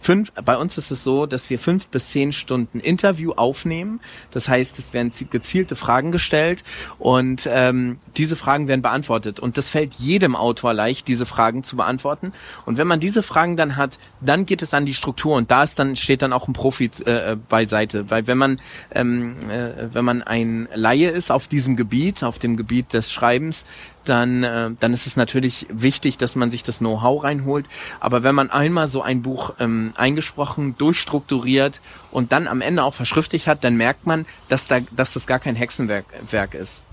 fünf, 0.01 0.31
bei 0.33 0.57
uns 0.57 0.77
ist 0.77 0.91
es 0.91 1.03
so, 1.03 1.25
dass 1.25 1.49
wir 1.49 1.59
fünf 1.59 1.87
bis 1.87 2.09
zehn 2.09 2.33
Stunden 2.33 2.79
Interview 2.79 3.31
aufnehmen. 3.31 4.01
Das 4.31 4.49
heißt, 4.49 4.77
es 4.79 4.93
werden 4.93 5.11
gezielte 5.29 5.75
Fragen 5.75 6.11
gestellt 6.11 6.63
und 6.99 7.47
ähm, 7.51 7.99
diese 8.17 8.35
Fragen 8.35 8.67
werden 8.67 8.81
beantwortet. 8.81 9.39
Und 9.39 9.57
das 9.57 9.69
fällt 9.69 9.93
jedem 9.93 10.35
Autor 10.35 10.73
leicht, 10.73 11.07
diese 11.07 11.25
Fragen 11.25 11.63
zu 11.63 11.77
beantworten. 11.77 12.33
Und 12.65 12.77
wenn 12.77 12.87
man 12.87 12.99
diese 12.99 13.23
Fragen 13.23 13.55
dann 13.55 13.77
hat, 13.77 13.99
dann 14.19 14.45
geht 14.45 14.61
es 14.61 14.73
an 14.73 14.85
die 14.85 14.93
Struktur 14.93 15.35
und 15.35 15.51
da 15.51 15.63
ist 15.63 15.79
dann 15.79 15.95
steht 15.95 16.21
dann 16.21 16.33
auch 16.33 16.47
ein 16.47 16.53
Profi 16.53 16.91
äh, 17.05 17.35
beiseite. 17.35 18.09
Weil 18.09 18.27
wenn 18.27 18.37
man 18.37 18.59
ähm, 18.93 19.35
äh, 19.49 19.93
wenn 19.93 20.03
man 20.03 20.21
ein 20.23 20.67
Laie 20.73 21.09
ist 21.09 21.31
auf 21.31 21.47
diesem 21.47 21.75
Gebiet, 21.75 22.23
auf 22.23 22.39
dem 22.39 22.57
Gebiet 22.57 22.93
des 22.93 23.11
Schreibens, 23.11 23.65
dann, 24.05 24.43
äh, 24.43 24.71
dann 24.79 24.93
ist 24.93 25.07
es 25.07 25.15
natürlich 25.15 25.67
wichtig, 25.69 26.17
dass 26.17 26.35
man 26.35 26.51
sich 26.51 26.63
das 26.63 26.79
Know-how 26.79 27.23
reinholt. 27.23 27.67
Aber 27.99 28.23
wenn 28.23 28.35
man 28.35 28.49
einmal 28.49 28.87
so 28.87 29.01
ein 29.01 29.21
Buch 29.21 29.53
ähm, 29.59 29.93
eingesprochen, 29.95 30.75
durchstrukturiert 30.77 31.81
und 32.11 32.31
dann 32.31 32.47
am 32.47 32.61
Ende 32.61 32.83
auch 32.83 32.93
verschriftlicht 32.93 33.47
hat, 33.47 33.63
dann 33.63 33.75
merkt 33.75 34.05
man, 34.05 34.25
dass, 34.49 34.67
da, 34.67 34.79
dass 34.91 35.13
das 35.13 35.27
gar 35.27 35.39
kein 35.39 35.55
Hexenwerk 35.55 36.05
Werk 36.29 36.53
ist. 36.53 36.83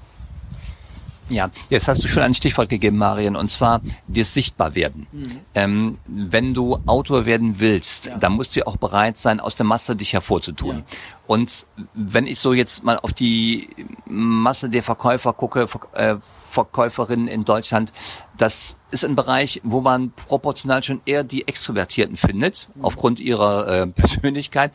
Ja, 1.29 1.51
jetzt 1.69 1.89
hast 1.89 2.03
du 2.03 2.09
schon 2.09 2.23
ein 2.23 2.35
Stichwort 2.35 2.69
gegeben, 2.69 2.97
Marian, 2.97 3.37
und 3.37 3.51
zwar 3.51 3.81
das 4.07 4.35
Sichtbarwerden. 4.35 5.07
Mhm. 5.13 5.41
Ähm, 5.55 5.99
wenn 6.07 6.55
du 6.55 6.79
Autor 6.87 7.27
werden 7.27 7.61
willst, 7.61 8.07
ja. 8.07 8.17
dann 8.17 8.33
musst 8.33 8.57
du 8.57 8.67
auch 8.67 8.77
bereit 8.77 9.17
sein, 9.17 9.41
aus 9.41 9.55
der 9.55 9.67
Masse 9.67 9.97
dich 9.97 10.13
hervorzutun. 10.13 10.79
Ja. 10.79 10.85
Und 11.27 11.67
wenn 11.93 12.27
ich 12.27 12.39
so 12.39 12.55
jetzt 12.55 12.85
mal 12.85 12.99
auf 12.99 13.13
die 13.13 13.69
Masse 14.07 14.71
der 14.71 14.83
Verkäufer 14.83 15.35
gucke, 15.35 15.67
äh, 15.93 16.17
Verkäuferinnen 16.49 17.29
in 17.29 17.45
Deutschland, 17.45 17.93
das 18.39 18.77
ist 18.91 19.05
ein 19.05 19.15
Bereich, 19.15 19.61
wo 19.63 19.83
man 19.83 20.13
proportional 20.13 20.83
schon 20.83 21.03
eher 21.05 21.25
die 21.25 21.47
Extrovertierten 21.47 22.17
findet, 22.17 22.71
aufgrund 22.81 23.21
ihrer 23.21 23.69
äh, 23.69 23.87
Persönlichkeit. 23.89 24.73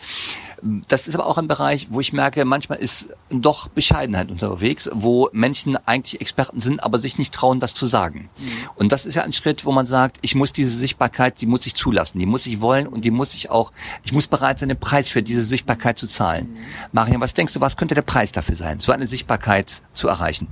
Das 0.88 1.08
ist 1.08 1.16
aber 1.16 1.26
auch 1.26 1.38
ein 1.38 1.48
Bereich, 1.48 1.88
wo 1.90 2.00
ich 2.00 2.14
merke, 2.14 2.46
manchmal 2.46 2.80
ist 2.80 3.10
doch 3.30 3.68
Bescheidenheit 3.68 4.32
unterwegs, 4.32 4.90
wo 4.94 5.30
Menschen 5.34 5.78
eigentlich 5.86 6.22
Experten 6.22 6.60
sind, 6.60 6.84
aber 6.84 7.00
sich 7.00 7.18
nicht 7.18 7.34
trauen, 7.34 7.60
das 7.60 7.74
zu 7.74 7.86
sagen. 7.88 8.30
Mhm. 8.38 8.52
Und 8.76 8.92
das 8.92 9.06
ist 9.06 9.16
ja 9.16 9.24
ein 9.24 9.34
Schritt, 9.34 9.66
wo 9.66 9.74
man 9.74 9.86
sagt, 9.86 10.20
ich 10.22 10.36
muss 10.36 10.54
diese 10.54 10.76
Sichtbarkeit, 10.76 11.42
die 11.42 11.48
muss 11.48 11.66
ich 11.66 11.76
zulassen, 11.76 12.20
die 12.20 12.26
muss 12.26 12.46
ich 12.46 12.62
wollen 12.62 12.88
und 12.88 13.04
die 13.04 13.12
muss 13.12 13.34
ich 13.34 13.50
auch, 13.50 13.74
ich 14.04 14.14
muss 14.14 14.28
bereit 14.28 14.60
sein, 14.60 14.70
den 14.70 14.80
Preis 14.80 15.10
für 15.10 15.22
diese 15.22 15.44
Sichtbarkeit 15.44 15.98
zu 15.98 16.08
zahlen. 16.08 16.52
Mhm. 16.52 16.58
Marian, 16.94 17.22
was 17.22 17.34
denkst 17.34 17.54
du, 17.54 17.62
was 17.62 17.76
könnte 17.76 17.96
der 17.96 18.02
Preis 18.02 18.32
dafür 18.32 18.56
sein, 18.56 18.80
so 18.80 18.92
eine 18.92 19.08
Sichtbarkeit 19.08 19.82
zu 19.94 20.08
erreichen? 20.08 20.48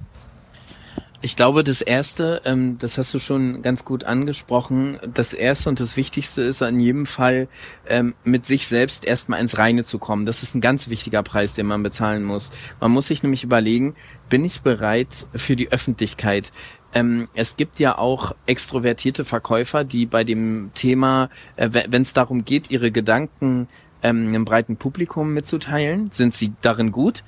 Ich 1.24 1.36
glaube, 1.36 1.64
das 1.64 1.82
erste, 1.82 2.42
ähm, 2.46 2.80
das 2.80 2.98
hast 2.98 3.14
du 3.14 3.20
schon 3.20 3.62
ganz 3.62 3.86
gut 3.86 4.06
angesprochen. 4.06 4.98
Das 5.14 5.34
erste 5.34 5.70
und 5.70 5.80
das 5.80 5.96
Wichtigste 5.96 6.42
ist 6.42 6.64
in 6.64 6.80
jedem 6.80 7.06
Fall, 7.06 7.48
ähm, 7.88 8.16
mit 8.24 8.48
sich 8.48 8.68
selbst 8.68 9.06
erstmal 9.06 9.40
ins 9.40 9.60
Reine 9.60 9.86
zu 9.86 10.00
kommen. 10.00 10.26
Das 10.26 10.42
ist 10.42 10.56
ein 10.56 10.62
ganz 10.62 10.90
wichtiger 10.90 11.22
Preis, 11.22 11.54
den 11.54 11.68
man 11.68 11.84
bezahlen 11.84 12.24
muss. 12.24 12.50
Man 12.80 12.90
muss 12.90 13.08
sich 13.08 13.22
nämlich 13.22 13.44
überlegen, 13.44 13.96
bin 14.30 14.44
ich 14.44 14.62
bereit 14.62 15.28
für 15.36 15.56
die 15.56 15.72
Öffentlichkeit? 15.72 16.52
Ähm, 16.92 17.30
es 17.36 17.56
gibt 17.56 17.78
ja 17.78 18.00
auch 18.00 18.34
extrovertierte 18.48 19.24
Verkäufer, 19.24 19.84
die 19.84 20.08
bei 20.08 20.24
dem 20.24 20.72
Thema, 20.74 21.30
äh, 21.56 21.70
wenn 21.72 22.02
es 22.02 22.14
darum 22.14 22.46
geht, 22.46 22.72
ihre 22.72 22.90
Gedanken 22.90 23.68
ähm, 24.02 24.30
einem 24.30 24.44
breiten 24.44 24.76
Publikum 24.76 25.36
mitzuteilen, 25.36 26.10
sind 26.12 26.34
sie 26.34 26.54
darin 26.62 26.92
gut 26.92 27.24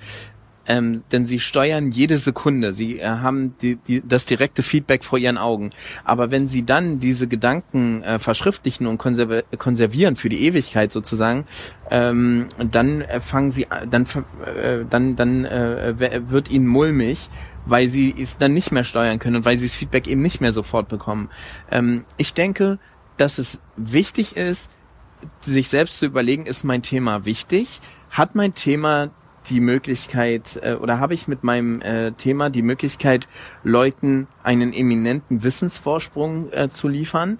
ähm, 0.67 1.03
denn 1.11 1.25
sie 1.25 1.39
steuern 1.39 1.91
jede 1.91 2.17
Sekunde. 2.17 2.73
Sie 2.73 2.99
äh, 2.99 3.05
haben 3.05 3.55
die, 3.61 3.75
die, 3.75 4.01
das 4.05 4.25
direkte 4.25 4.63
Feedback 4.63 5.03
vor 5.03 5.19
ihren 5.19 5.37
Augen. 5.37 5.71
Aber 6.03 6.31
wenn 6.31 6.47
sie 6.47 6.65
dann 6.65 6.99
diese 6.99 7.27
Gedanken 7.27 8.01
äh, 8.03 8.19
verschriftlichen 8.19 8.87
und 8.87 8.97
konserv 8.97 9.43
konservieren 9.57 10.15
für 10.15 10.29
die 10.29 10.45
Ewigkeit 10.45 10.91
sozusagen, 10.91 11.45
ähm, 11.91 12.47
dann 12.71 13.01
äh, 13.01 13.19
fangen 13.19 13.51
sie, 13.51 13.67
dann 13.89 14.05
äh, 14.45 14.85
dann 14.89 15.15
dann 15.15 15.45
äh, 15.45 16.29
wird 16.29 16.49
ihnen 16.49 16.67
mulmig 16.67 17.29
weil 17.65 17.87
sie 17.87 18.13
es 18.17 18.37
dann 18.37 18.53
nicht 18.53 18.71
mehr 18.71 18.83
steuern 18.83 19.19
können 19.19 19.37
und 19.37 19.45
weil 19.45 19.57
sie 19.57 19.67
das 19.67 19.75
Feedback 19.75 20.07
eben 20.07 20.21
nicht 20.21 20.41
mehr 20.41 20.51
sofort 20.51 20.89
bekommen. 20.89 21.29
Ähm, 21.71 22.03
ich 22.17 22.33
denke, 22.33 22.77
dass 23.15 23.37
es 23.37 23.59
wichtig 23.77 24.35
ist, 24.35 24.69
sich 25.41 25.69
selbst 25.69 25.97
zu 25.97 26.05
überlegen, 26.05 26.45
ist 26.45 26.63
mein 26.63 26.81
Thema 26.81 27.25
wichtig? 27.25 27.79
Hat 28.09 28.35
mein 28.35 28.53
Thema 28.53 29.11
die 29.49 29.59
Möglichkeit 29.59 30.59
äh, 30.61 30.73
oder 30.73 30.99
habe 30.99 31.13
ich 31.13 31.27
mit 31.27 31.43
meinem 31.43 31.81
äh, 31.81 32.11
Thema 32.13 32.49
die 32.49 32.61
Möglichkeit, 32.61 33.27
Leuten 33.63 34.27
einen 34.43 34.73
eminenten 34.73 35.43
Wissensvorsprung 35.43 36.51
äh, 36.51 36.69
zu 36.69 36.87
liefern. 36.87 37.37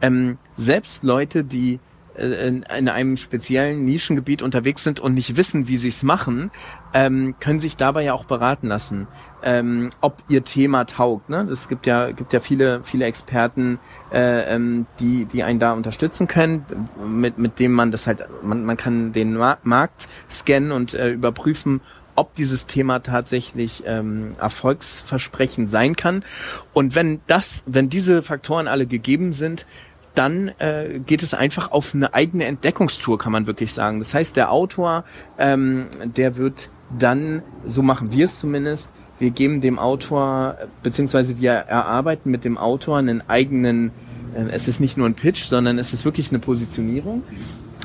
Ähm, 0.00 0.38
selbst 0.56 1.02
Leute, 1.02 1.44
die 1.44 1.80
in, 2.16 2.62
in 2.62 2.88
einem 2.88 3.16
speziellen 3.16 3.84
Nischengebiet 3.84 4.42
unterwegs 4.42 4.84
sind 4.84 5.00
und 5.00 5.14
nicht 5.14 5.36
wissen, 5.36 5.68
wie 5.68 5.76
sie 5.76 5.88
es 5.88 6.02
machen, 6.02 6.50
ähm, 6.92 7.34
können 7.40 7.60
sich 7.60 7.76
dabei 7.76 8.04
ja 8.04 8.14
auch 8.14 8.24
beraten 8.24 8.68
lassen, 8.68 9.08
ähm, 9.42 9.92
ob 10.00 10.22
ihr 10.28 10.44
Thema 10.44 10.84
taugt. 10.84 11.28
Ne? 11.28 11.48
Es 11.50 11.68
gibt 11.68 11.86
ja 11.86 12.12
gibt 12.12 12.32
ja 12.32 12.40
viele 12.40 12.82
viele 12.84 13.06
Experten, 13.06 13.78
äh, 14.12 14.54
ähm, 14.54 14.86
die 15.00 15.24
die 15.26 15.42
einen 15.42 15.58
da 15.58 15.72
unterstützen 15.72 16.28
können, 16.28 16.64
mit 17.04 17.38
mit 17.38 17.58
dem 17.58 17.72
man 17.72 17.90
das 17.90 18.06
halt 18.06 18.26
man 18.42 18.64
man 18.64 18.76
kann 18.76 19.12
den 19.12 19.34
Markt 19.34 20.08
scannen 20.30 20.72
und 20.72 20.94
äh, 20.94 21.10
überprüfen, 21.10 21.80
ob 22.16 22.34
dieses 22.34 22.66
Thema 22.66 23.00
tatsächlich 23.00 23.82
ähm, 23.86 24.36
erfolgsversprechend 24.40 25.68
sein 25.68 25.96
kann. 25.96 26.24
Und 26.72 26.94
wenn 26.94 27.20
das, 27.26 27.62
wenn 27.66 27.88
diese 27.88 28.22
Faktoren 28.22 28.68
alle 28.68 28.86
gegeben 28.86 29.32
sind, 29.32 29.66
dann 30.14 30.48
äh, 30.58 31.00
geht 31.04 31.22
es 31.22 31.34
einfach 31.34 31.72
auf 31.72 31.94
eine 31.94 32.14
eigene 32.14 32.44
Entdeckungstour, 32.44 33.18
kann 33.18 33.32
man 33.32 33.46
wirklich 33.46 33.72
sagen. 33.72 33.98
Das 33.98 34.14
heißt, 34.14 34.36
der 34.36 34.52
Autor, 34.52 35.04
ähm, 35.38 35.86
der 36.04 36.36
wird 36.36 36.70
dann, 36.96 37.42
so 37.66 37.82
machen 37.82 38.12
wir 38.12 38.26
es 38.26 38.38
zumindest, 38.38 38.90
wir 39.18 39.30
geben 39.30 39.60
dem 39.60 39.78
Autor, 39.78 40.56
beziehungsweise 40.82 41.40
wir 41.40 41.52
erarbeiten 41.52 42.30
mit 42.30 42.44
dem 42.44 42.58
Autor 42.58 42.98
einen 42.98 43.22
eigenen, 43.28 43.90
äh, 44.34 44.44
es 44.50 44.68
ist 44.68 44.80
nicht 44.80 44.96
nur 44.96 45.06
ein 45.06 45.14
Pitch, 45.14 45.44
sondern 45.44 45.78
es 45.78 45.92
ist 45.92 46.04
wirklich 46.04 46.30
eine 46.30 46.38
Positionierung 46.38 47.22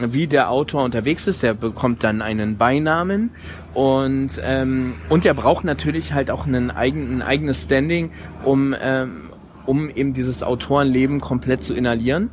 wie 0.02 0.28
der 0.28 0.50
Autor 0.50 0.84
unterwegs 0.84 1.28
ist. 1.28 1.44
Der 1.44 1.54
bekommt 1.54 2.04
dann 2.04 2.22
einen 2.22 2.58
Beinamen 2.58 3.32
und 3.74 4.30
ähm, 4.44 4.94
und 5.10 5.26
er 5.26 5.34
braucht 5.34 5.66
natürlich 5.66 6.14
halt 6.14 6.32
auch 6.32 6.46
einen 6.46 6.72
eigenen, 6.72 7.18
ein 7.18 7.22
eigenes 7.22 7.64
Standing, 7.64 8.12
um 8.44 8.76
ähm, 8.82 9.30
um 9.66 9.90
eben 9.90 10.14
dieses 10.14 10.44
Autorenleben 10.44 11.22
komplett 11.22 11.64
zu 11.64 11.74
inhalieren. 11.74 12.30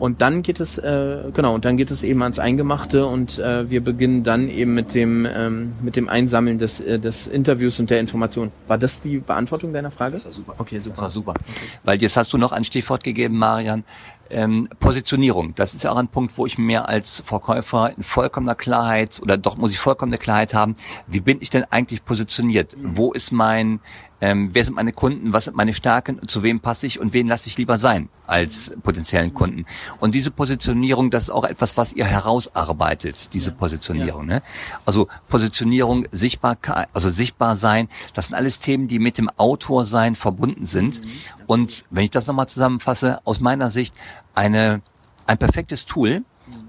Und 0.00 0.22
dann 0.22 0.40
geht 0.40 0.60
es, 0.60 0.78
äh, 0.78 1.24
genau, 1.34 1.54
und 1.54 1.66
dann 1.66 1.76
geht 1.76 1.90
es 1.90 2.02
eben 2.02 2.22
ans 2.22 2.38
Eingemachte 2.38 3.04
und 3.04 3.38
äh, 3.38 3.68
wir 3.68 3.84
beginnen 3.84 4.24
dann 4.24 4.48
eben 4.48 4.72
mit 4.72 4.94
dem, 4.94 5.28
ähm, 5.30 5.74
mit 5.82 5.94
dem 5.94 6.08
Einsammeln 6.08 6.58
des, 6.58 6.80
äh, 6.80 6.98
des 6.98 7.26
Interviews 7.26 7.78
und 7.78 7.90
der 7.90 8.00
Information. 8.00 8.50
War 8.66 8.78
das 8.78 9.02
die 9.02 9.18
Beantwortung 9.18 9.74
deiner 9.74 9.90
Frage? 9.90 10.16
Das 10.16 10.24
war 10.24 10.32
super. 10.32 10.54
Okay, 10.56 10.78
super. 10.78 10.96
Das 10.96 11.02
war 11.02 11.10
super. 11.10 11.30
Okay. 11.32 11.52
Weil 11.84 12.00
jetzt 12.00 12.16
hast 12.16 12.32
du 12.32 12.38
noch 12.38 12.52
ein 12.52 12.64
Stichwort 12.64 13.04
gegeben, 13.04 13.36
Marian. 13.36 13.84
Ähm, 14.30 14.68
Positionierung, 14.78 15.56
das 15.56 15.74
ist 15.74 15.82
ja 15.82 15.90
auch 15.90 15.96
ein 15.96 16.06
Punkt, 16.06 16.38
wo 16.38 16.46
ich 16.46 16.56
mir 16.56 16.88
als 16.88 17.20
Verkäufer 17.26 17.92
in 17.96 18.04
vollkommener 18.04 18.54
Klarheit 18.54 19.18
oder 19.20 19.36
doch 19.36 19.56
muss 19.56 19.72
ich 19.72 19.78
vollkommene 19.80 20.18
Klarheit 20.18 20.54
haben, 20.54 20.76
wie 21.08 21.18
bin 21.18 21.38
ich 21.40 21.50
denn 21.50 21.64
eigentlich 21.68 22.04
positioniert? 22.04 22.76
Mhm. 22.78 22.96
Wo 22.96 23.12
ist 23.12 23.32
mein, 23.32 23.80
ähm, 24.20 24.50
wer 24.52 24.64
sind 24.64 24.74
meine 24.74 24.92
Kunden, 24.92 25.32
was 25.32 25.44
sind 25.44 25.56
meine 25.56 25.72
Stärken, 25.74 26.26
zu 26.28 26.42
wem 26.42 26.60
passe 26.60 26.86
ich 26.86 27.00
und 27.00 27.12
wen 27.12 27.26
lasse 27.26 27.48
ich 27.48 27.56
lieber 27.56 27.78
sein 27.78 28.08
als 28.26 28.76
potenziellen 28.82 29.34
Kunden. 29.34 29.64
Und 29.98 30.14
diese 30.14 30.30
Positionierung, 30.30 31.10
das 31.10 31.24
ist 31.24 31.30
auch 31.30 31.44
etwas, 31.44 31.76
was 31.76 31.92
ihr 31.92 32.04
herausarbeitet, 32.04 33.32
diese 33.32 33.50
Positionierung. 33.50 34.26
Ne? 34.26 34.42
Also 34.84 35.08
Positionierung, 35.28 36.06
Sichtbarkeit, 36.12 36.88
also 36.92 37.08
sichtbar 37.08 37.56
sein, 37.56 37.88
das 38.14 38.26
sind 38.26 38.36
alles 38.36 38.58
Themen, 38.58 38.88
die 38.88 38.98
mit 38.98 39.18
dem 39.18 39.28
Autorsein 39.36 40.14
verbunden 40.14 40.66
sind. 40.66 41.02
Mhm. 41.02 41.10
Und 41.46 41.84
wenn 41.90 42.04
ich 42.04 42.10
das 42.10 42.26
nochmal 42.26 42.48
zusammenfasse, 42.48 43.18
aus 43.24 43.40
meiner 43.40 43.70
Sicht 43.70 43.94
eine, 44.34 44.82
ein 45.26 45.38
perfektes 45.38 45.86
Tool, 45.86 46.22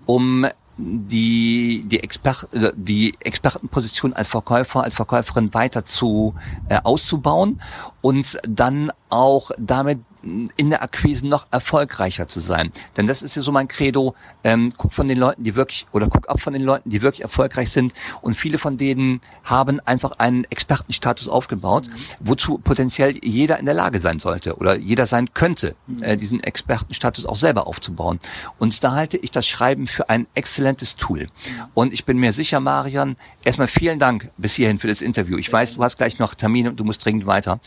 um 0.06 0.48
die 0.82 1.84
die, 1.86 2.00
Exper 2.04 2.36
die 2.76 3.14
Expertenposition 3.20 4.14
als 4.14 4.28
Verkäufer, 4.28 4.84
als 4.84 4.96
Verkäuferin 4.96 5.54
weiter 5.54 5.86
zu 5.86 6.36
äh, 6.70 6.80
auszubauen 6.84 7.62
und 8.02 8.40
dann 8.48 8.92
auch 9.10 9.52
damit 9.58 10.00
in 10.24 10.70
der 10.70 10.84
Akquise 10.84 11.28
noch 11.28 11.48
erfolgreicher 11.52 12.28
zu 12.28 12.40
sein. 12.40 12.72
Denn 12.98 13.08
das 13.08 13.22
ist 13.22 13.36
ja 13.36 13.42
so 13.42 13.52
mein 13.52 13.68
Credo. 13.68 14.16
Ähm, 14.44 14.72
guck 14.78 14.94
von 14.94 15.08
den 15.08 15.18
Leuten, 15.18 15.44
die 15.44 15.56
wirklich, 15.56 15.88
oder 15.92 16.08
guck 16.08 16.30
ab 16.30 16.40
von 16.40 16.54
den 16.54 16.62
Leuten, 16.62 16.90
die 16.90 17.02
wirklich 17.02 17.22
erfolgreich 17.22 17.72
sind. 17.72 17.94
Und 18.22 18.36
viele 18.36 18.58
von 18.58 18.78
denen 18.78 19.22
haben 19.44 19.80
einfach 19.82 20.14
einen 20.20 20.46
Expertenstatus 20.46 21.28
aufgebaut, 21.28 21.88
mhm. 21.88 21.94
wozu 22.20 22.58
potenziell 22.58 23.18
jeder 23.24 23.60
in 23.60 23.66
der 23.66 23.76
Lage 23.76 24.00
sein 24.00 24.20
sollte 24.20 24.56
oder 24.58 24.76
jeder 24.76 25.08
sein 25.08 25.34
könnte, 25.34 25.76
mhm. 25.88 26.04
äh, 26.04 26.18
diesen 26.18 26.42
Expertenstatus 26.42 27.26
auch 27.26 27.38
selber 27.38 27.68
aufzubauen. 27.68 28.20
Und 28.60 28.84
da 28.84 28.94
halte 28.94 29.18
ich 29.18 29.32
das 29.32 29.48
Schreiben 29.48 29.88
für 29.88 30.10
ein 30.10 30.28
exzellentes 30.34 30.96
Tool. 30.96 31.22
Mhm. 31.22 31.28
Und 31.74 31.94
ich 31.94 32.06
bin 32.06 32.18
mir 32.18 32.34
sicher, 32.34 32.60
Marion, 32.60 33.16
erstmal 33.44 33.68
vielen 33.68 34.00
Dank 34.00 34.30
bis 34.38 34.54
hierhin 34.54 34.80
für 34.80 34.88
das 34.88 35.02
Interview. 35.02 35.38
Ich 35.38 35.52
weiß, 35.52 35.74
du 35.74 35.84
hast 35.84 35.98
gleich 35.98 36.20
noch 36.20 36.36
Termine 36.36 36.70
und 36.70 36.80
du 36.80 36.84
musst 36.84 37.04
dringend 37.04 37.26
weiter. 37.26 37.60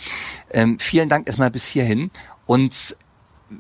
Ähm, 0.51 0.79
vielen 0.79 1.09
Dank 1.09 1.27
erstmal 1.27 1.51
bis 1.51 1.67
hierhin. 1.67 2.11
Und 2.47 2.97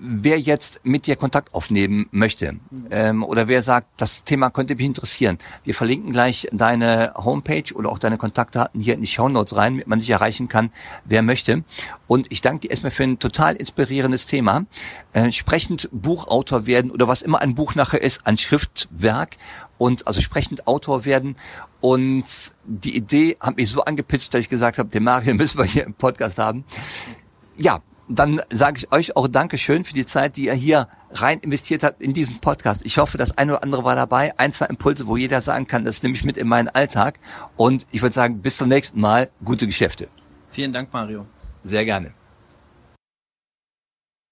wer 0.00 0.40
jetzt 0.40 0.80
mit 0.84 1.06
dir 1.06 1.16
Kontakt 1.16 1.54
aufnehmen 1.54 2.06
möchte 2.10 2.56
ähm, 2.90 3.22
oder 3.22 3.48
wer 3.48 3.62
sagt, 3.62 3.88
das 3.98 4.24
Thema 4.24 4.50
könnte 4.50 4.74
mich 4.74 4.86
interessieren, 4.86 5.38
wir 5.62 5.74
verlinken 5.74 6.12
gleich 6.12 6.48
deine 6.52 7.12
Homepage 7.16 7.72
oder 7.74 7.90
auch 7.90 7.98
deine 7.98 8.18
Kontaktdaten 8.18 8.80
hier 8.80 8.94
in 8.94 9.02
die 9.02 9.06
Show 9.06 9.28
Notes 9.28 9.56
rein, 9.56 9.74
damit 9.74 9.86
man 9.86 10.00
sich 10.00 10.10
erreichen 10.10 10.48
kann, 10.48 10.70
wer 11.04 11.22
möchte. 11.22 11.64
Und 12.06 12.32
ich 12.32 12.40
danke 12.40 12.60
dir 12.60 12.70
erstmal 12.70 12.90
für 12.90 13.04
ein 13.04 13.18
total 13.18 13.56
inspirierendes 13.56 14.26
Thema. 14.26 14.66
Äh, 15.12 15.32
sprechend 15.32 15.88
Buchautor 15.92 16.66
werden 16.66 16.90
oder 16.90 17.08
was 17.08 17.22
immer 17.22 17.40
ein 17.40 17.54
Buch 17.54 17.74
nachher 17.74 18.02
ist, 18.02 18.26
ein 18.26 18.36
Schriftwerk 18.36 19.36
und 19.78 20.06
also 20.06 20.20
sprechend 20.20 20.66
Autor 20.66 21.04
werden. 21.04 21.36
Und 21.80 22.24
die 22.64 22.96
Idee 22.96 23.36
hat 23.40 23.56
mich 23.56 23.70
so 23.70 23.84
angepitcht, 23.84 24.32
dass 24.32 24.40
ich 24.40 24.48
gesagt 24.48 24.78
habe, 24.78 24.88
den 24.88 25.04
Mario 25.04 25.34
müssen 25.34 25.58
wir 25.58 25.64
hier 25.64 25.84
im 25.84 25.94
Podcast 25.94 26.38
haben. 26.38 26.64
Ja, 27.56 27.82
dann 28.08 28.40
sage 28.50 28.78
ich 28.78 28.92
euch 28.92 29.16
auch 29.16 29.28
Dankeschön 29.28 29.84
für 29.84 29.94
die 29.94 30.06
Zeit, 30.06 30.36
die 30.36 30.46
ihr 30.46 30.54
hier 30.54 30.88
rein 31.10 31.38
investiert 31.38 31.82
habt 31.82 32.02
in 32.02 32.12
diesen 32.12 32.40
Podcast. 32.40 32.82
Ich 32.84 32.98
hoffe, 32.98 33.18
das 33.18 33.38
eine 33.38 33.52
oder 33.52 33.62
andere 33.62 33.84
war 33.84 33.96
dabei. 33.96 34.36
Ein, 34.38 34.52
zwei 34.52 34.66
Impulse, 34.66 35.06
wo 35.06 35.16
jeder 35.16 35.40
sagen 35.40 35.66
kann, 35.66 35.84
das 35.84 36.02
nehme 36.02 36.14
ich 36.14 36.24
mit 36.24 36.36
in 36.36 36.48
meinen 36.48 36.68
Alltag. 36.68 37.18
Und 37.56 37.86
ich 37.92 38.02
würde 38.02 38.14
sagen, 38.14 38.40
bis 38.40 38.56
zum 38.56 38.68
nächsten 38.68 39.00
Mal. 39.00 39.30
Gute 39.44 39.66
Geschäfte. 39.66 40.08
Vielen 40.50 40.72
Dank, 40.72 40.92
Mario. 40.92 41.26
Sehr 41.62 41.84
gerne. 41.84 42.12